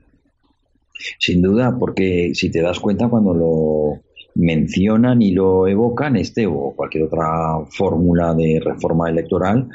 Sin 1.19 1.43
duda, 1.43 1.77
porque 1.79 2.33
si 2.35 2.51
te 2.51 2.61
das 2.61 2.81
cuenta 2.81 3.09
cuando 3.09 3.35
lo 3.35 4.01
mencionan 4.35 5.21
y 5.23 5.33
lo 5.33 5.67
evocan, 5.67 6.17
este 6.17 6.47
o 6.47 6.73
cualquier 6.77 7.05
otra 7.05 7.65
fórmula 7.71 8.35
de 8.35 8.61
reforma 8.65 9.11
electoral, 9.11 9.69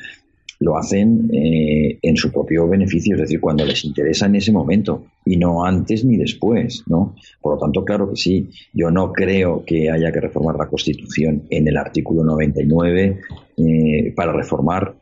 lo 0.60 0.77
hacen 0.77 1.30
eh, 1.34 2.00
en 2.01 2.15
su 2.15 2.32
propio 2.32 2.68
beneficio, 2.68 3.15
es 3.15 3.22
decir, 3.22 3.42
cuando 3.42 3.65
les 3.65 3.84
interesa 3.84 4.27
en 4.27 4.36
ese 4.36 4.51
momento 4.51 5.06
y 5.25 5.36
no 5.36 5.65
antes 5.65 6.06
ni 6.06 6.15
después, 6.18 6.84
¿no? 6.88 7.15
Por 7.42 7.56
lo 7.56 7.60
tanto, 7.60 7.84
claro 7.84 8.10
que 8.10 8.15
sí, 8.15 8.50
yo 8.74 8.89
no 8.89 9.12
creo 9.12 9.63
que 9.65 9.92
haya 9.92 10.12
que 10.12 10.22
reformar 10.22 10.56
la 10.56 10.70
Constitución 10.70 11.44
en 11.50 11.68
el 11.68 11.75
artículo 11.75 12.24
99 12.24 13.20
eh, 13.58 14.13
para 14.15 14.32
reformar 14.32 14.96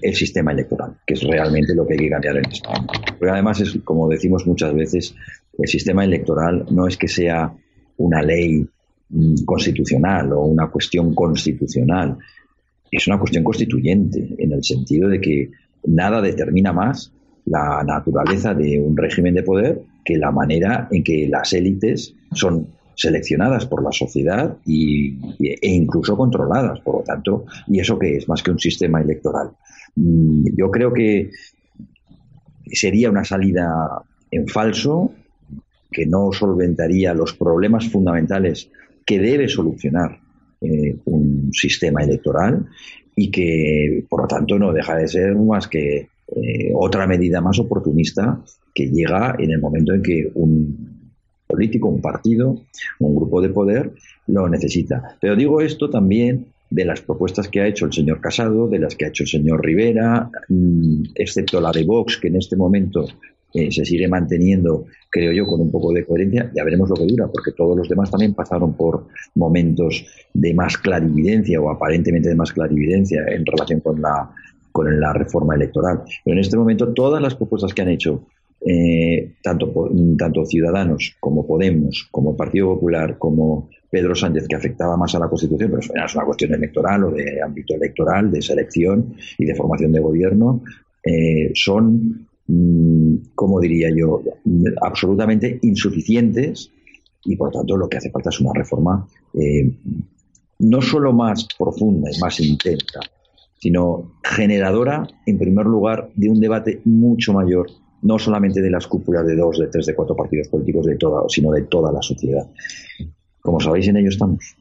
el 0.00 0.14
sistema 0.14 0.52
electoral, 0.52 0.98
que 1.06 1.14
es 1.14 1.22
realmente 1.22 1.74
lo 1.74 1.86
que 1.86 1.94
hay 1.94 1.98
que 2.00 2.10
cambiar 2.10 2.36
en 2.36 2.50
España. 2.50 2.86
Porque 3.18 3.30
además 3.30 3.60
es, 3.60 3.78
como 3.84 4.08
decimos 4.08 4.46
muchas 4.46 4.74
veces, 4.74 5.14
el 5.58 5.68
sistema 5.68 6.04
electoral 6.04 6.66
no 6.70 6.86
es 6.86 6.96
que 6.96 7.08
sea 7.08 7.52
una 7.98 8.22
ley 8.22 8.66
mm, 9.08 9.44
constitucional 9.44 10.32
o 10.32 10.44
una 10.44 10.68
cuestión 10.68 11.14
constitucional, 11.14 12.18
es 12.90 13.06
una 13.06 13.18
cuestión 13.18 13.44
constituyente, 13.44 14.34
en 14.38 14.52
el 14.52 14.62
sentido 14.62 15.08
de 15.08 15.20
que 15.20 15.50
nada 15.86 16.20
determina 16.20 16.72
más 16.72 17.12
la 17.46 17.82
naturaleza 17.84 18.54
de 18.54 18.80
un 18.80 18.96
régimen 18.96 19.34
de 19.34 19.42
poder 19.42 19.82
que 20.04 20.16
la 20.16 20.30
manera 20.30 20.88
en 20.90 21.02
que 21.02 21.28
las 21.28 21.52
élites 21.52 22.14
son 22.32 22.68
seleccionadas 22.96 23.66
por 23.66 23.84
la 23.84 23.92
sociedad 23.92 24.56
y, 24.64 25.18
e 25.38 25.68
incluso 25.68 26.16
controladas, 26.16 26.80
por 26.80 26.96
lo 26.96 27.02
tanto, 27.02 27.44
y 27.68 27.78
eso 27.78 27.98
que 27.98 28.16
es 28.16 28.28
más 28.28 28.42
que 28.42 28.50
un 28.50 28.58
sistema 28.58 29.00
electoral. 29.00 29.50
Mm, 29.94 30.46
yo 30.56 30.70
creo 30.70 30.92
que 30.92 31.30
sería 32.72 33.10
una 33.10 33.24
salida 33.24 34.02
en 34.30 34.48
falso 34.48 35.12
que 35.92 36.06
no 36.06 36.32
solventaría 36.32 37.14
los 37.14 37.34
problemas 37.34 37.88
fundamentales 37.88 38.70
que 39.04 39.20
debe 39.20 39.48
solucionar 39.48 40.18
eh, 40.60 40.96
un 41.04 41.50
sistema 41.52 42.02
electoral 42.02 42.66
y 43.14 43.30
que, 43.30 44.04
por 44.08 44.22
lo 44.22 44.26
tanto, 44.26 44.58
no 44.58 44.72
deja 44.72 44.96
de 44.96 45.06
ser 45.06 45.36
más 45.36 45.68
que 45.68 46.08
eh, 46.34 46.72
otra 46.74 47.06
medida 47.06 47.40
más 47.40 47.58
oportunista 47.58 48.40
que 48.74 48.88
llega 48.88 49.36
en 49.38 49.52
el 49.52 49.60
momento 49.60 49.94
en 49.94 50.02
que 50.02 50.30
un 50.34 50.95
político, 51.46 51.88
un 51.88 52.00
partido, 52.00 52.62
un 52.98 53.16
grupo 53.16 53.40
de 53.40 53.50
poder 53.50 53.92
lo 54.26 54.48
necesita. 54.48 55.16
Pero 55.20 55.36
digo 55.36 55.60
esto 55.60 55.88
también 55.88 56.46
de 56.68 56.84
las 56.84 57.00
propuestas 57.00 57.48
que 57.48 57.60
ha 57.60 57.66
hecho 57.66 57.86
el 57.86 57.92
señor 57.92 58.20
Casado, 58.20 58.68
de 58.68 58.78
las 58.78 58.96
que 58.96 59.04
ha 59.04 59.08
hecho 59.08 59.22
el 59.22 59.28
señor 59.28 59.64
Rivera, 59.64 60.30
mm, 60.48 61.02
excepto 61.14 61.60
la 61.60 61.70
de 61.70 61.84
Vox, 61.84 62.18
que 62.18 62.28
en 62.28 62.36
este 62.36 62.56
momento 62.56 63.06
eh, 63.54 63.70
se 63.70 63.84
sigue 63.84 64.08
manteniendo, 64.08 64.84
creo 65.08 65.32
yo, 65.32 65.46
con 65.46 65.60
un 65.60 65.70
poco 65.70 65.92
de 65.92 66.04
coherencia. 66.04 66.50
Ya 66.54 66.64
veremos 66.64 66.90
lo 66.90 66.96
que 66.96 67.06
dura, 67.06 67.28
porque 67.28 67.52
todos 67.52 67.76
los 67.76 67.88
demás 67.88 68.10
también 68.10 68.34
pasaron 68.34 68.74
por 68.74 69.06
momentos 69.34 70.04
de 70.34 70.52
más 70.52 70.76
clarividencia 70.76 71.60
o 71.60 71.70
aparentemente 71.70 72.28
de 72.28 72.34
más 72.34 72.52
clarividencia 72.52 73.24
en 73.28 73.46
relación 73.46 73.80
con 73.80 74.02
la, 74.02 74.30
con 74.72 75.00
la 75.00 75.12
reforma 75.12 75.54
electoral. 75.54 76.02
Pero 76.24 76.34
en 76.34 76.40
este 76.40 76.56
momento 76.56 76.92
todas 76.92 77.22
las 77.22 77.34
propuestas 77.34 77.72
que 77.72 77.82
han 77.82 77.88
hecho 77.88 78.26
eh, 78.60 79.34
tanto, 79.42 79.72
tanto 80.18 80.44
Ciudadanos 80.44 81.16
como 81.20 81.46
Podemos, 81.46 82.08
como 82.10 82.36
Partido 82.36 82.74
Popular, 82.74 83.18
como 83.18 83.68
Pedro 83.90 84.14
Sánchez, 84.14 84.46
que 84.48 84.56
afectaba 84.56 84.96
más 84.96 85.14
a 85.14 85.18
la 85.18 85.28
Constitución, 85.28 85.70
pero 85.70 86.04
es 86.04 86.14
una 86.14 86.24
cuestión 86.24 86.54
electoral 86.54 87.04
o 87.04 87.10
de 87.10 87.40
ámbito 87.42 87.74
electoral, 87.74 88.30
de 88.30 88.42
selección 88.42 89.14
y 89.38 89.44
de 89.44 89.54
formación 89.54 89.92
de 89.92 90.00
gobierno, 90.00 90.62
eh, 91.04 91.50
son 91.54 92.26
Mm, 92.48 93.32
como 93.34 93.60
diría 93.60 93.88
yo, 93.94 94.22
absolutamente 94.80 95.58
insuficientes 95.62 96.70
y 97.24 97.34
por 97.34 97.50
tanto 97.50 97.76
lo 97.76 97.88
que 97.88 97.96
hace 97.96 98.10
falta 98.10 98.30
es 98.30 98.40
una 98.40 98.52
reforma 98.54 99.04
eh, 99.34 99.68
no 100.60 100.80
solo 100.80 101.12
más 101.12 101.48
profunda 101.58 102.08
y 102.10 102.20
más 102.20 102.38
intensa, 102.38 103.00
sino 103.58 104.12
generadora, 104.22 105.08
en 105.26 105.38
primer 105.38 105.66
lugar, 105.66 106.10
de 106.14 106.30
un 106.30 106.40
debate 106.40 106.80
mucho 106.84 107.32
mayor, 107.32 107.66
no 108.02 108.18
solamente 108.18 108.60
de 108.60 108.70
las 108.70 108.86
cúpulas 108.86 109.26
de 109.26 109.36
dos, 109.36 109.58
de 109.58 109.68
tres, 109.68 109.86
de 109.86 109.94
cuatro 109.94 110.16
partidos 110.16 110.48
políticos, 110.48 110.86
de 110.86 110.96
toda, 110.96 111.22
sino 111.28 111.50
de 111.50 111.62
toda 111.62 111.92
la 111.92 112.02
sociedad. 112.02 112.46
Como 113.40 113.60
sabéis, 113.60 113.88
en 113.88 113.96
ello 113.96 114.08
estamos. 114.08 114.56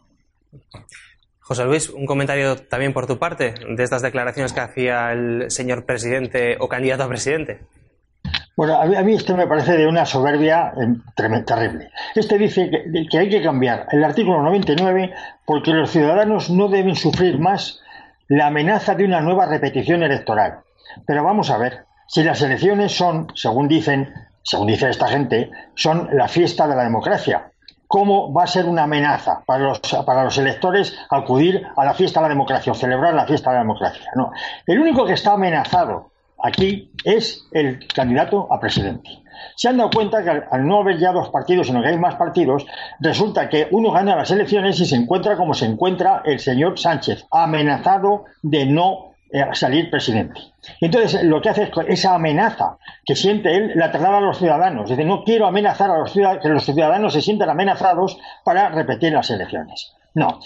José 1.39 1.65
Luis, 1.65 1.89
un 1.89 2.05
comentario 2.05 2.55
también 2.55 2.93
por 2.93 3.05
tu 3.05 3.19
parte 3.19 3.53
de 3.69 3.83
estas 3.83 4.01
declaraciones 4.01 4.51
que 4.51 4.61
hacía 4.61 5.11
el 5.11 5.51
señor 5.51 5.85
presidente 5.85 6.57
o 6.59 6.67
candidato 6.67 7.03
a 7.03 7.07
presidente. 7.07 7.59
Bueno, 8.55 8.81
a 8.81 8.85
mí, 8.85 9.13
esto 9.13 9.35
me 9.35 9.47
parece 9.47 9.73
de 9.73 9.85
una 9.85 10.05
soberbia 10.05 10.73
eh, 10.77 11.43
terrible. 11.45 11.89
Este 12.15 12.37
dice 12.37 12.69
que, 12.71 13.07
que 13.07 13.17
hay 13.17 13.29
que 13.29 13.43
cambiar 13.43 13.85
el 13.91 14.03
artículo 14.03 14.41
99 14.41 15.13
porque 15.45 15.71
los 15.71 15.91
ciudadanos 15.91 16.49
no 16.49 16.69
deben 16.69 16.95
sufrir 16.95 17.37
más 17.37 17.81
la 18.27 18.47
amenaza 18.47 18.95
de 18.95 19.05
una 19.05 19.21
nueva 19.21 19.45
repetición 19.45 20.03
electoral. 20.03 20.61
Pero 21.05 21.23
vamos 21.23 21.49
a 21.49 21.57
ver, 21.57 21.85
si 22.07 22.23
las 22.23 22.41
elecciones 22.41 22.95
son, 22.95 23.27
según 23.35 23.67
dicen, 23.67 24.13
según 24.43 24.67
dice 24.67 24.89
esta 24.89 25.07
gente, 25.07 25.51
son 25.75 26.09
la 26.13 26.27
fiesta 26.27 26.67
de 26.67 26.75
la 26.75 26.83
democracia, 26.83 27.51
cómo 27.87 28.33
va 28.33 28.43
a 28.43 28.47
ser 28.47 28.65
una 28.65 28.83
amenaza 28.83 29.43
para 29.45 29.63
los, 29.63 29.79
para 30.05 30.23
los 30.23 30.37
electores 30.37 30.97
acudir 31.09 31.65
a 31.75 31.85
la 31.85 31.93
fiesta 31.93 32.19
de 32.19 32.25
la 32.25 32.29
democracia 32.29 32.71
o 32.71 32.75
celebrar 32.75 33.13
la 33.13 33.25
fiesta 33.25 33.51
de 33.51 33.55
la 33.55 33.61
democracia. 33.61 34.11
No. 34.15 34.31
El 34.65 34.79
único 34.79 35.05
que 35.05 35.13
está 35.13 35.33
amenazado 35.33 36.11
aquí 36.43 36.91
es 37.03 37.47
el 37.51 37.87
candidato 37.87 38.47
a 38.51 38.59
presidente. 38.59 39.09
Se 39.55 39.67
han 39.67 39.77
dado 39.77 39.89
cuenta 39.89 40.23
que 40.23 40.29
al, 40.29 40.67
no 40.67 40.81
haber 40.81 40.97
ya 40.97 41.11
dos 41.11 41.29
partidos, 41.29 41.67
sino 41.67 41.81
que 41.81 41.89
hay 41.89 41.97
más 41.97 42.15
partidos, 42.15 42.65
resulta 42.99 43.49
que 43.49 43.67
uno 43.71 43.91
gana 43.91 44.15
las 44.15 44.31
elecciones 44.31 44.79
y 44.79 44.85
se 44.85 44.95
encuentra 44.95 45.37
como 45.37 45.53
se 45.53 45.65
encuentra 45.65 46.21
el 46.25 46.39
señor 46.39 46.79
Sánchez, 46.79 47.25
amenazado 47.31 48.25
de 48.41 48.65
no 48.65 49.14
eh, 49.31 49.43
salir 49.53 49.89
presidente. 49.89 50.39
Entonces, 50.79 51.23
lo 51.23 51.41
que 51.41 51.49
hace 51.49 51.63
es 51.63 51.71
esa 51.87 52.15
amenaza 52.15 52.77
que 53.05 53.15
siente 53.15 53.55
él 53.55 53.71
la 53.75 53.91
traslada 53.91 54.17
a 54.17 54.21
los 54.21 54.37
ciudadanos. 54.37 54.89
Dice, 54.89 55.03
no 55.03 55.23
quiero 55.23 55.47
amenazar 55.47 55.89
a 55.91 55.97
los 55.99 56.11
ciudadanos, 56.11 56.43
que 56.43 56.49
los 56.49 56.63
ciudadanos 56.63 57.13
se 57.13 57.21
sientan 57.21 57.49
amenazados 57.49 58.17
para 58.43 58.69
repetir 58.69 59.13
las 59.13 59.29
elecciones. 59.29 59.93
No. 60.13 60.39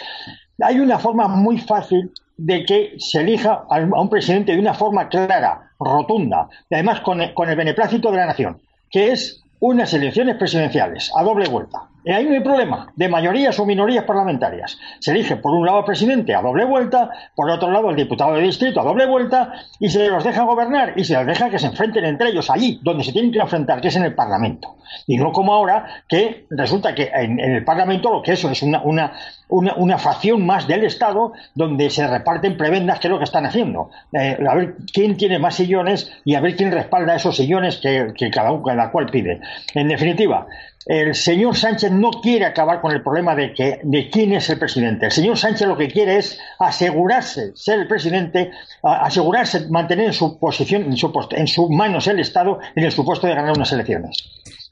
Hay 0.61 0.79
una 0.79 0.99
forma 0.99 1.27
muy 1.27 1.57
fácil 1.59 2.11
de 2.37 2.65
que 2.65 2.93
se 2.97 3.21
elija 3.21 3.65
a 3.69 3.79
un 3.79 4.09
presidente 4.09 4.53
de 4.53 4.59
una 4.59 4.73
forma 4.73 5.09
clara, 5.09 5.71
rotunda, 5.79 6.47
y 6.69 6.75
además 6.75 7.01
con 7.01 7.21
el 7.21 7.55
beneplácito 7.55 8.11
de 8.11 8.17
la 8.17 8.25
nación, 8.27 8.61
que 8.89 9.11
es 9.11 9.43
unas 9.59 9.93
elecciones 9.93 10.35
presidenciales 10.37 11.11
a 11.15 11.23
doble 11.23 11.47
vuelta. 11.49 11.89
Y 12.03 12.11
ahí 12.11 12.25
no 12.25 12.33
hay 12.33 12.39
problema, 12.39 12.91
de 12.95 13.09
mayorías 13.09 13.59
o 13.59 13.65
minorías 13.65 14.05
parlamentarias. 14.05 14.77
Se 14.99 15.11
elige 15.11 15.35
por 15.35 15.51
un 15.53 15.65
lado 15.65 15.79
el 15.79 15.85
presidente 15.85 16.33
a 16.33 16.41
doble 16.41 16.63
vuelta, 16.63 17.09
por 17.35 17.49
otro 17.49 17.69
lado 17.71 17.89
el 17.89 17.95
diputado 17.95 18.35
de 18.35 18.41
distrito 18.41 18.79
a 18.79 18.83
doble 18.83 19.05
vuelta, 19.05 19.53
y 19.79 19.89
se 19.89 20.07
los 20.07 20.23
deja 20.23 20.43
gobernar 20.43 20.93
y 20.95 21.03
se 21.03 21.17
les 21.17 21.27
deja 21.27 21.49
que 21.49 21.59
se 21.59 21.67
enfrenten 21.67 22.05
entre 22.05 22.29
ellos 22.29 22.49
allí, 22.49 22.79
donde 22.83 23.03
se 23.03 23.11
tienen 23.11 23.31
que 23.31 23.39
enfrentar, 23.39 23.81
que 23.81 23.89
es 23.89 23.95
en 23.97 24.03
el 24.03 24.15
Parlamento. 24.15 24.77
Y 25.07 25.17
no 25.17 25.31
como 25.31 25.53
ahora, 25.53 26.03
que 26.07 26.45
resulta 26.49 26.95
que 26.95 27.11
en, 27.13 27.39
el 27.39 27.63
Parlamento 27.65 28.11
lo 28.11 28.21
que 28.21 28.33
es 28.33 28.43
una, 28.63 28.81
una, 28.81 29.13
una, 29.49 29.97
facción 29.97 30.45
más 30.45 30.67
del 30.67 30.85
Estado, 30.85 31.33
donde 31.53 31.89
se 31.89 32.07
reparten 32.07 32.57
prebendas, 32.57 32.99
que 32.99 33.07
es 33.07 33.11
lo 33.11 33.17
que 33.17 33.25
están 33.25 33.45
haciendo. 33.45 33.91
Eh, 34.13 34.37
a 34.47 34.55
ver 34.55 34.75
quién 34.93 35.17
tiene 35.17 35.37
más 35.37 35.55
sillones 35.55 36.11
y 36.23 36.35
a 36.35 36.39
ver 36.39 36.55
quién 36.55 36.71
respalda 36.71 37.15
esos 37.15 37.35
sillones 37.35 37.77
que, 37.77 38.13
que 38.15 38.31
cada, 38.31 38.51
cada 38.63 38.91
cual 38.91 39.07
pide. 39.07 39.41
En 39.73 39.89
definitiva, 39.89 40.47
el 40.85 41.13
señor 41.13 41.55
Sánchez 41.55 41.91
no 41.91 42.09
quiere 42.09 42.45
acabar 42.45 42.81
con 42.81 42.91
el 42.91 43.03
problema 43.03 43.35
de, 43.35 43.53
que, 43.53 43.79
de 43.83 44.09
quién 44.09 44.33
es 44.33 44.49
el 44.49 44.57
presidente. 44.57 45.05
El 45.05 45.11
señor 45.11 45.37
Sánchez 45.37 45.67
lo 45.67 45.77
que 45.77 45.89
quiere 45.89 46.17
es 46.17 46.39
asegurarse 46.57 47.51
ser 47.55 47.79
el 47.79 47.87
presidente, 47.87 48.51
asegurarse 48.81 49.67
mantener 49.69 50.07
en 50.07 50.13
su 50.13 50.39
posición, 50.39 50.83
en 50.83 50.97
su, 50.97 51.11
en 51.31 51.47
sus 51.47 51.69
manos 51.69 52.07
el 52.07 52.19
Estado 52.19 52.59
en 52.75 52.83
el 52.85 52.91
supuesto 52.91 53.27
de 53.27 53.35
ganar 53.35 53.53
unas 53.55 53.71
elecciones. 53.71 54.17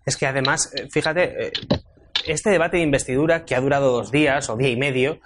Es 0.06 0.16
que 0.16 0.26
además, 0.26 0.72
eh, 0.74 0.88
fíjate, 0.90 1.48
eh, 1.48 1.52
este 2.26 2.50
debate 2.50 2.78
de 2.78 2.84
investidura 2.84 3.46
que 3.46 3.56
ha 3.56 3.60
durado 3.60 3.92
dos 3.92 4.12
días 4.12 4.50
o 4.50 4.56
día 4.56 4.70
y 4.70 4.78
medio 4.78 5.20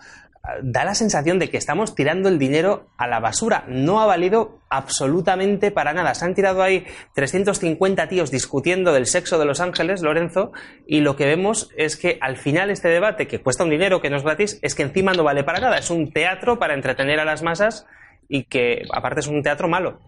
da 0.63 0.83
la 0.83 0.95
sensación 0.95 1.39
de 1.39 1.49
que 1.49 1.57
estamos 1.57 1.93
tirando 1.93 2.27
el 2.27 2.39
dinero 2.39 2.87
a 2.97 3.07
la 3.07 3.19
basura. 3.19 3.63
No 3.67 4.01
ha 4.01 4.05
valido 4.05 4.59
absolutamente 4.69 5.71
para 5.71 5.93
nada. 5.93 6.15
Se 6.15 6.25
han 6.25 6.33
tirado 6.33 6.63
ahí 6.63 6.85
350 7.13 8.07
tíos 8.07 8.31
discutiendo 8.31 8.91
del 8.91 9.05
sexo 9.05 9.37
de 9.37 9.45
los 9.45 9.59
ángeles, 9.59 10.01
Lorenzo, 10.01 10.51
y 10.87 11.01
lo 11.01 11.15
que 11.15 11.25
vemos 11.25 11.69
es 11.77 11.95
que 11.95 12.17
al 12.21 12.37
final 12.37 12.71
este 12.71 12.89
debate, 12.89 13.27
que 13.27 13.41
cuesta 13.41 13.63
un 13.63 13.69
dinero, 13.69 14.01
que 14.01 14.09
no 14.09 14.17
es 14.17 14.23
gratis, 14.23 14.59
es 14.61 14.75
que 14.75 14.83
encima 14.83 15.13
no 15.13 15.23
vale 15.23 15.43
para 15.43 15.59
nada. 15.59 15.77
Es 15.77 15.89
un 15.89 16.11
teatro 16.11 16.57
para 16.57 16.73
entretener 16.73 17.19
a 17.19 17.25
las 17.25 17.43
masas 17.43 17.85
y 18.27 18.45
que 18.45 18.83
aparte 18.91 19.19
es 19.19 19.27
un 19.27 19.43
teatro 19.43 19.67
malo. 19.67 19.99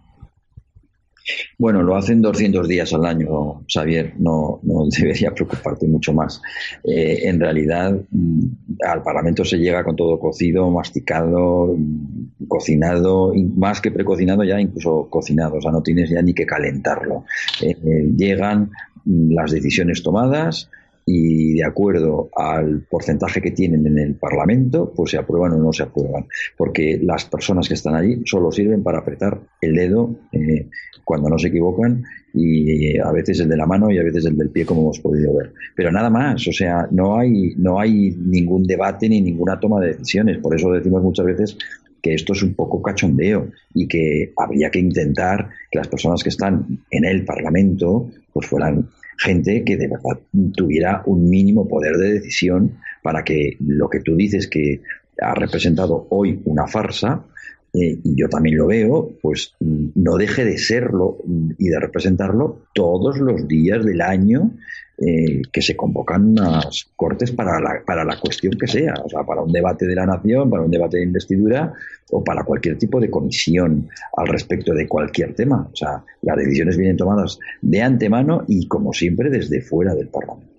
Bueno, 1.57 1.81
lo 1.83 1.95
hacen 1.95 2.21
200 2.21 2.67
días 2.67 2.93
al 2.93 3.05
año, 3.05 3.63
Xavier, 3.67 4.13
no, 4.19 4.59
no 4.63 4.85
debería 4.97 5.33
preocuparte 5.33 5.87
mucho 5.87 6.13
más. 6.13 6.41
Eh, 6.83 7.21
en 7.23 7.39
realidad, 7.39 7.97
mm, 8.11 8.45
al 8.85 9.01
Parlamento 9.03 9.45
se 9.45 9.57
llega 9.57 9.83
con 9.83 9.95
todo 9.95 10.19
cocido, 10.19 10.69
masticado, 10.69 11.75
mm, 11.77 12.45
cocinado, 12.47 13.33
más 13.55 13.79
que 13.79 13.91
precocinado 13.91 14.43
ya, 14.43 14.59
incluso 14.59 15.07
cocinado, 15.09 15.55
o 15.55 15.61
sea, 15.61 15.71
no 15.71 15.81
tienes 15.81 16.09
ya 16.09 16.21
ni 16.21 16.33
que 16.33 16.45
calentarlo. 16.45 17.25
Eh, 17.61 17.75
llegan 18.15 18.71
mm, 19.05 19.33
las 19.33 19.51
decisiones 19.51 20.03
tomadas, 20.03 20.69
y 21.05 21.53
de 21.55 21.65
acuerdo 21.65 22.29
al 22.35 22.85
porcentaje 22.89 23.41
que 23.41 23.51
tienen 23.51 23.85
en 23.85 23.99
el 23.99 24.15
Parlamento, 24.15 24.91
pues 24.95 25.11
se 25.11 25.17
aprueban 25.17 25.51
o 25.53 25.57
no 25.57 25.73
se 25.73 25.83
aprueban. 25.83 26.25
Porque 26.57 26.99
las 27.01 27.25
personas 27.25 27.67
que 27.67 27.73
están 27.73 27.95
allí 27.95 28.21
solo 28.25 28.51
sirven 28.51 28.83
para 28.83 28.99
apretar 28.99 29.39
el 29.61 29.75
dedo 29.75 30.15
eh, 30.31 30.67
cuando 31.03 31.29
no 31.29 31.37
se 31.37 31.49
equivocan 31.49 32.03
y 32.33 32.97
a 32.97 33.11
veces 33.11 33.41
el 33.41 33.49
de 33.49 33.57
la 33.57 33.65
mano 33.65 33.91
y 33.91 33.99
a 33.99 34.03
veces 34.03 34.25
el 34.25 34.37
del 34.37 34.49
pie 34.49 34.65
como 34.65 34.81
hemos 34.81 34.99
podido 34.99 35.35
ver. 35.35 35.53
Pero 35.75 35.91
nada 35.91 36.09
más, 36.09 36.47
o 36.47 36.53
sea, 36.53 36.87
no 36.91 37.17
hay, 37.17 37.53
no 37.57 37.79
hay 37.79 38.15
ningún 38.17 38.63
debate 38.63 39.09
ni 39.09 39.21
ninguna 39.21 39.59
toma 39.59 39.81
de 39.81 39.89
decisiones. 39.89 40.37
Por 40.37 40.55
eso 40.55 40.71
decimos 40.71 41.03
muchas 41.03 41.25
veces 41.25 41.57
que 42.01 42.13
esto 42.13 42.33
es 42.33 42.43
un 42.43 42.53
poco 42.53 42.81
cachondeo 42.81 43.49
y 43.73 43.87
que 43.87 44.33
habría 44.37 44.69
que 44.69 44.79
intentar 44.79 45.49
que 45.69 45.79
las 45.79 45.87
personas 45.87 46.21
que 46.23 46.29
están 46.29 46.79
en 46.89 47.05
el 47.05 47.23
Parlamento 47.23 48.09
pues 48.33 48.47
fueran 48.47 48.89
gente 49.17 49.63
que 49.63 49.77
de 49.77 49.87
verdad 49.87 50.19
tuviera 50.55 51.03
un 51.05 51.29
mínimo 51.29 51.67
poder 51.67 51.97
de 51.97 52.13
decisión 52.13 52.77
para 53.01 53.23
que 53.23 53.57
lo 53.59 53.89
que 53.89 53.99
tú 53.99 54.15
dices 54.15 54.47
que 54.47 54.81
ha 55.21 55.33
representado 55.33 56.07
hoy 56.09 56.41
una 56.45 56.67
farsa, 56.67 57.25
eh, 57.73 57.99
y 58.03 58.15
yo 58.15 58.29
también 58.29 58.57
lo 58.57 58.67
veo, 58.67 59.09
pues 59.19 59.55
mm, 59.59 59.87
no 59.95 60.15
deje 60.15 60.45
de 60.45 60.59
serlo 60.59 61.17
mm, 61.25 61.51
y 61.57 61.69
de 61.69 61.79
representarlo 61.79 62.65
todos 62.73 63.17
los 63.17 63.47
días 63.47 63.83
del 63.83 64.01
año 64.01 64.51
eh, 64.95 65.41
que 65.51 65.61
se 65.63 65.75
convocan 65.75 66.23
unas 66.23 66.91
cortes 66.95 67.31
para 67.31 67.59
la, 67.59 67.81
para 67.83 68.05
la 68.05 68.19
cuestión 68.19 68.53
que 68.53 68.67
sea, 68.67 68.93
o 69.03 69.09
sea, 69.09 69.23
para 69.23 69.41
un 69.41 69.51
debate 69.51 69.87
de 69.87 69.95
la 69.95 70.05
nación, 70.05 70.51
para 70.51 70.61
un 70.61 70.69
debate 70.69 70.97
de 70.97 71.03
investidura 71.03 71.73
o 72.11 72.23
para 72.23 72.43
cualquier 72.43 72.77
tipo 72.77 72.99
de 72.99 73.09
comisión 73.09 73.89
al 74.15 74.27
respecto 74.27 74.71
de 74.71 74.87
cualquier 74.87 75.33
tema. 75.33 75.67
O 75.73 75.75
sea, 75.75 76.03
las 76.21 76.37
decisiones 76.37 76.77
vienen 76.77 76.95
tomadas 76.95 77.39
de 77.59 77.81
antemano 77.81 78.43
y, 78.47 78.67
como 78.67 78.93
siempre, 78.93 79.31
desde 79.31 79.61
fuera 79.61 79.95
del 79.95 80.09
Parlamento. 80.09 80.52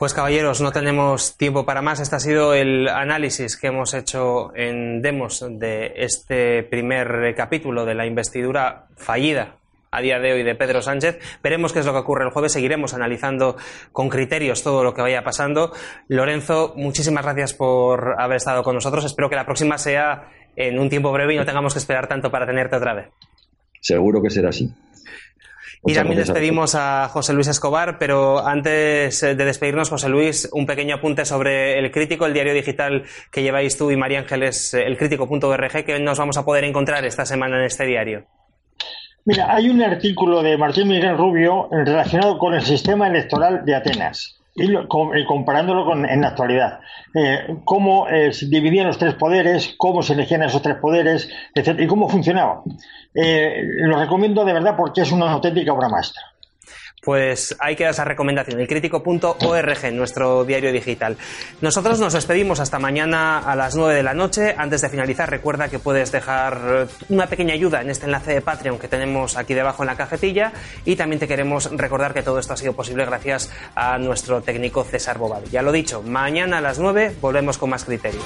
Pues 0.00 0.14
caballeros, 0.14 0.62
no 0.62 0.72
tenemos 0.72 1.36
tiempo 1.36 1.66
para 1.66 1.82
más. 1.82 2.00
Este 2.00 2.16
ha 2.16 2.20
sido 2.20 2.54
el 2.54 2.88
análisis 2.88 3.58
que 3.58 3.66
hemos 3.66 3.92
hecho 3.92 4.50
en 4.56 5.02
Demos 5.02 5.44
de 5.46 5.92
este 5.94 6.62
primer 6.62 7.34
capítulo 7.36 7.84
de 7.84 7.94
la 7.94 8.06
investidura 8.06 8.86
fallida 8.96 9.56
a 9.90 10.00
día 10.00 10.18
de 10.18 10.32
hoy 10.32 10.42
de 10.42 10.54
Pedro 10.54 10.80
Sánchez. 10.80 11.18
Veremos 11.42 11.74
qué 11.74 11.80
es 11.80 11.84
lo 11.84 11.92
que 11.92 11.98
ocurre 11.98 12.24
el 12.24 12.30
jueves. 12.30 12.52
Seguiremos 12.52 12.94
analizando 12.94 13.58
con 13.92 14.08
criterios 14.08 14.62
todo 14.62 14.82
lo 14.82 14.94
que 14.94 15.02
vaya 15.02 15.22
pasando. 15.22 15.74
Lorenzo, 16.08 16.72
muchísimas 16.76 17.22
gracias 17.22 17.52
por 17.52 18.18
haber 18.18 18.38
estado 18.38 18.62
con 18.62 18.76
nosotros. 18.76 19.04
Espero 19.04 19.28
que 19.28 19.36
la 19.36 19.44
próxima 19.44 19.76
sea 19.76 20.30
en 20.56 20.78
un 20.78 20.88
tiempo 20.88 21.12
breve 21.12 21.34
y 21.34 21.36
no 21.36 21.44
tengamos 21.44 21.74
que 21.74 21.78
esperar 21.78 22.08
tanto 22.08 22.30
para 22.30 22.46
tenerte 22.46 22.74
otra 22.74 22.94
vez. 22.94 23.08
Seguro 23.82 24.22
que 24.22 24.30
será 24.30 24.48
así 24.48 24.72
y 25.84 25.94
también 25.94 26.18
despedimos 26.18 26.74
a 26.74 27.08
José 27.08 27.32
Luis 27.32 27.48
Escobar, 27.48 27.98
pero 27.98 28.46
antes 28.46 29.20
de 29.20 29.34
despedirnos, 29.34 29.88
José 29.88 30.08
Luis, 30.08 30.48
un 30.52 30.66
pequeño 30.66 30.96
apunte 30.96 31.24
sobre 31.24 31.78
el 31.78 31.90
crítico, 31.90 32.26
el 32.26 32.34
diario 32.34 32.52
digital 32.52 33.04
que 33.32 33.42
lleváis 33.42 33.78
tú 33.78 33.90
y 33.90 33.96
María 33.96 34.20
Ángeles, 34.20 34.74
el 34.74 34.98
crítico.org, 34.98 35.84
que 35.84 35.98
nos 36.00 36.18
vamos 36.18 36.36
a 36.36 36.44
poder 36.44 36.64
encontrar 36.64 37.04
esta 37.04 37.24
semana 37.24 37.58
en 37.58 37.64
este 37.64 37.86
diario. 37.86 38.26
Mira, 39.24 39.54
hay 39.54 39.68
un 39.68 39.82
artículo 39.82 40.42
de 40.42 40.56
Martín 40.58 40.88
Miguel 40.88 41.16
Rubio 41.16 41.68
relacionado 41.70 42.38
con 42.38 42.54
el 42.54 42.62
sistema 42.62 43.08
electoral 43.08 43.64
de 43.64 43.74
Atenas 43.74 44.39
y, 44.60 45.24
comparándolo 45.24 45.84
con 45.84 46.08
en 46.08 46.20
la 46.20 46.28
actualidad. 46.28 46.80
Eh, 47.14 47.56
cómo 47.64 48.08
eh, 48.08 48.32
se 48.32 48.46
dividían 48.46 48.86
los 48.86 48.98
tres 48.98 49.14
poderes, 49.14 49.74
cómo 49.76 50.02
se 50.02 50.12
elegían 50.12 50.42
esos 50.42 50.62
tres 50.62 50.76
poderes, 50.76 51.28
etc. 51.54 51.80
y 51.80 51.86
cómo 51.86 52.08
funcionaba. 52.08 52.62
Eh, 53.14 53.62
lo 53.64 53.98
recomiendo 53.98 54.44
de 54.44 54.52
verdad 54.52 54.76
porque 54.76 55.02
es 55.02 55.12
una 55.12 55.30
auténtica 55.30 55.72
obra 55.72 55.88
maestra. 55.88 56.22
Pues 57.00 57.56
hay 57.60 57.76
que 57.76 57.84
dar 57.84 57.92
esa 57.92 58.04
recomendación, 58.04 58.60
elcrítico.org, 58.60 59.92
nuestro 59.92 60.44
diario 60.44 60.70
digital. 60.70 61.16
Nosotros 61.62 61.98
nos 61.98 62.12
despedimos 62.12 62.60
hasta 62.60 62.78
mañana 62.78 63.38
a 63.38 63.56
las 63.56 63.74
9 63.74 63.94
de 63.94 64.02
la 64.02 64.12
noche. 64.12 64.54
Antes 64.56 64.82
de 64.82 64.90
finalizar, 64.90 65.30
recuerda 65.30 65.68
que 65.68 65.78
puedes 65.78 66.12
dejar 66.12 66.88
una 67.08 67.26
pequeña 67.26 67.54
ayuda 67.54 67.80
en 67.80 67.88
este 67.88 68.04
enlace 68.04 68.34
de 68.34 68.42
Patreon 68.42 68.78
que 68.78 68.88
tenemos 68.88 69.38
aquí 69.38 69.54
debajo 69.54 69.82
en 69.82 69.86
la 69.86 69.96
cajetilla. 69.96 70.52
Y 70.84 70.96
también 70.96 71.20
te 71.20 71.28
queremos 71.28 71.70
recordar 71.74 72.12
que 72.12 72.22
todo 72.22 72.38
esto 72.38 72.52
ha 72.52 72.56
sido 72.58 72.74
posible 72.74 73.06
gracias 73.06 73.50
a 73.74 73.96
nuestro 73.96 74.42
técnico 74.42 74.84
César 74.84 75.16
Bobal. 75.16 75.44
Ya 75.44 75.62
lo 75.62 75.72
dicho, 75.72 76.02
mañana 76.02 76.58
a 76.58 76.60
las 76.60 76.78
9 76.78 77.16
volvemos 77.20 77.56
con 77.56 77.70
más 77.70 77.84
criterios. 77.84 78.24